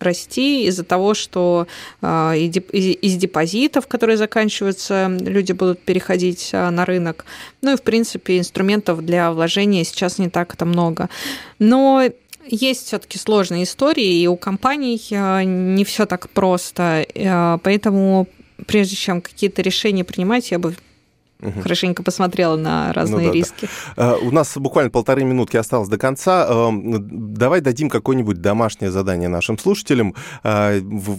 [0.00, 1.66] расти из-за того, что
[2.02, 7.24] а, из депозитов, которые заканчиваются, люди будут переходить а, на рынок.
[7.62, 11.08] Ну и, в принципе, инструментов для вложения сейчас не так это много.
[11.58, 12.04] Но
[12.46, 17.06] есть все-таки сложные истории, и у компаний а, не все так просто.
[17.62, 18.28] Поэтому
[18.66, 20.74] прежде чем какие-то решения принимать, я бы
[21.40, 21.60] угу.
[21.60, 23.68] хорошенько посмотрела на разные ну, да, риски.
[23.96, 24.16] Да.
[24.16, 26.46] У нас буквально полторы минутки осталось до конца.
[26.48, 30.14] Эм, давай дадим какое-нибудь домашнее задание нашим слушателям.
[30.42, 30.74] А,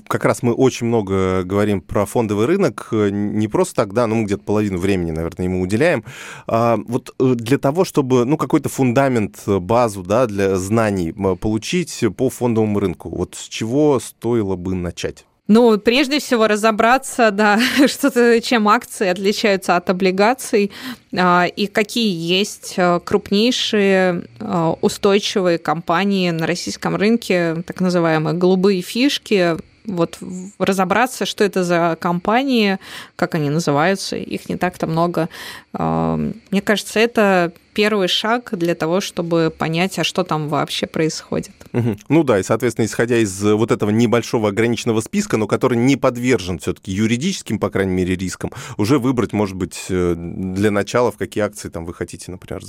[0.07, 2.89] как раз мы очень много говорим про фондовый рынок.
[2.91, 6.03] Не просто так, да, ну мы где-то половину времени, наверное, ему уделяем.
[6.47, 12.79] Вот э, для того, чтобы, ну, какой-то фундамент, базу, да, для знаний получить по фондовому
[12.79, 15.25] рынку, вот с чего стоило бы начать?
[15.47, 20.71] Ну, прежде всего разобраться, да, что чем акции отличаются от облигаций
[21.15, 28.81] а, и какие есть а, крупнейшие а, устойчивые компании на российском рынке, так называемые голубые
[28.81, 29.57] фишки,
[29.87, 30.19] вот
[30.59, 32.79] разобраться, что это за компании,
[33.15, 35.29] как они называются, их не так-то много.
[35.73, 41.51] Мне кажется, это первый шаг для того, чтобы понять, а что там вообще происходит.
[41.73, 41.97] Угу.
[42.07, 46.57] Ну да, и, соответственно, исходя из вот этого небольшого ограниченного списка, но который не подвержен
[46.59, 51.43] все-таки юридическим, по крайней мере, рискам, уже выбрать, может быть, э, для начала, в какие
[51.43, 52.63] акции там вы хотите, например,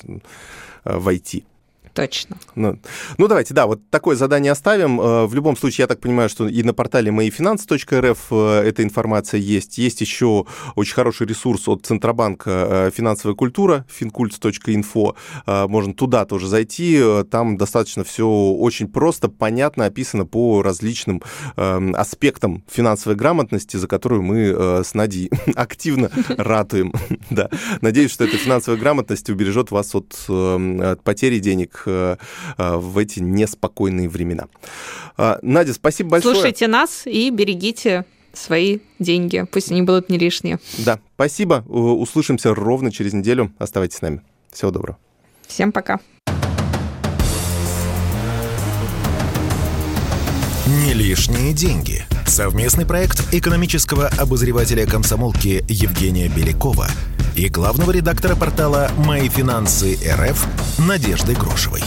[0.85, 1.45] э, войти
[1.97, 2.37] точно.
[2.55, 2.79] Ну,
[3.17, 5.01] ну, давайте, да, вот такое задание оставим.
[5.01, 9.41] Э, в любом случае, я так понимаю, что и на портале моифинансы.рф э, эта информация
[9.41, 9.79] есть.
[9.79, 10.45] Есть еще
[10.75, 15.17] очень хороший ресурс от Центробанка э, «Финансовая культура», fincults.info.
[15.69, 17.03] Можно туда тоже зайти.
[17.31, 21.23] Там достаточно все очень просто, понятно, описано по различным
[21.57, 26.93] аспектам финансовой грамотности, за которую мы с Надей активно ратуем.
[27.31, 27.51] Да.
[27.81, 34.47] Надеюсь, что эта финансовая грамотность убережет вас от, от потери денег в эти неспокойные времена.
[35.16, 36.34] А, Надя, спасибо большое.
[36.34, 40.59] Слушайте нас и берегите свои деньги, пусть они будут не лишние.
[40.78, 41.64] Да, спасибо.
[41.66, 43.53] Услышимся ровно через неделю.
[43.59, 44.20] Оставайтесь с нами.
[44.53, 44.99] Всего доброго.
[45.47, 46.01] Всем пока.
[50.66, 52.05] Не лишние деньги.
[52.26, 56.89] Совместный проект экономического обозревателя комсомолки Евгения Белякова
[57.37, 60.47] и главного редактора портала «Мои финансы РФ»
[60.78, 61.82] Надежды Грошевой.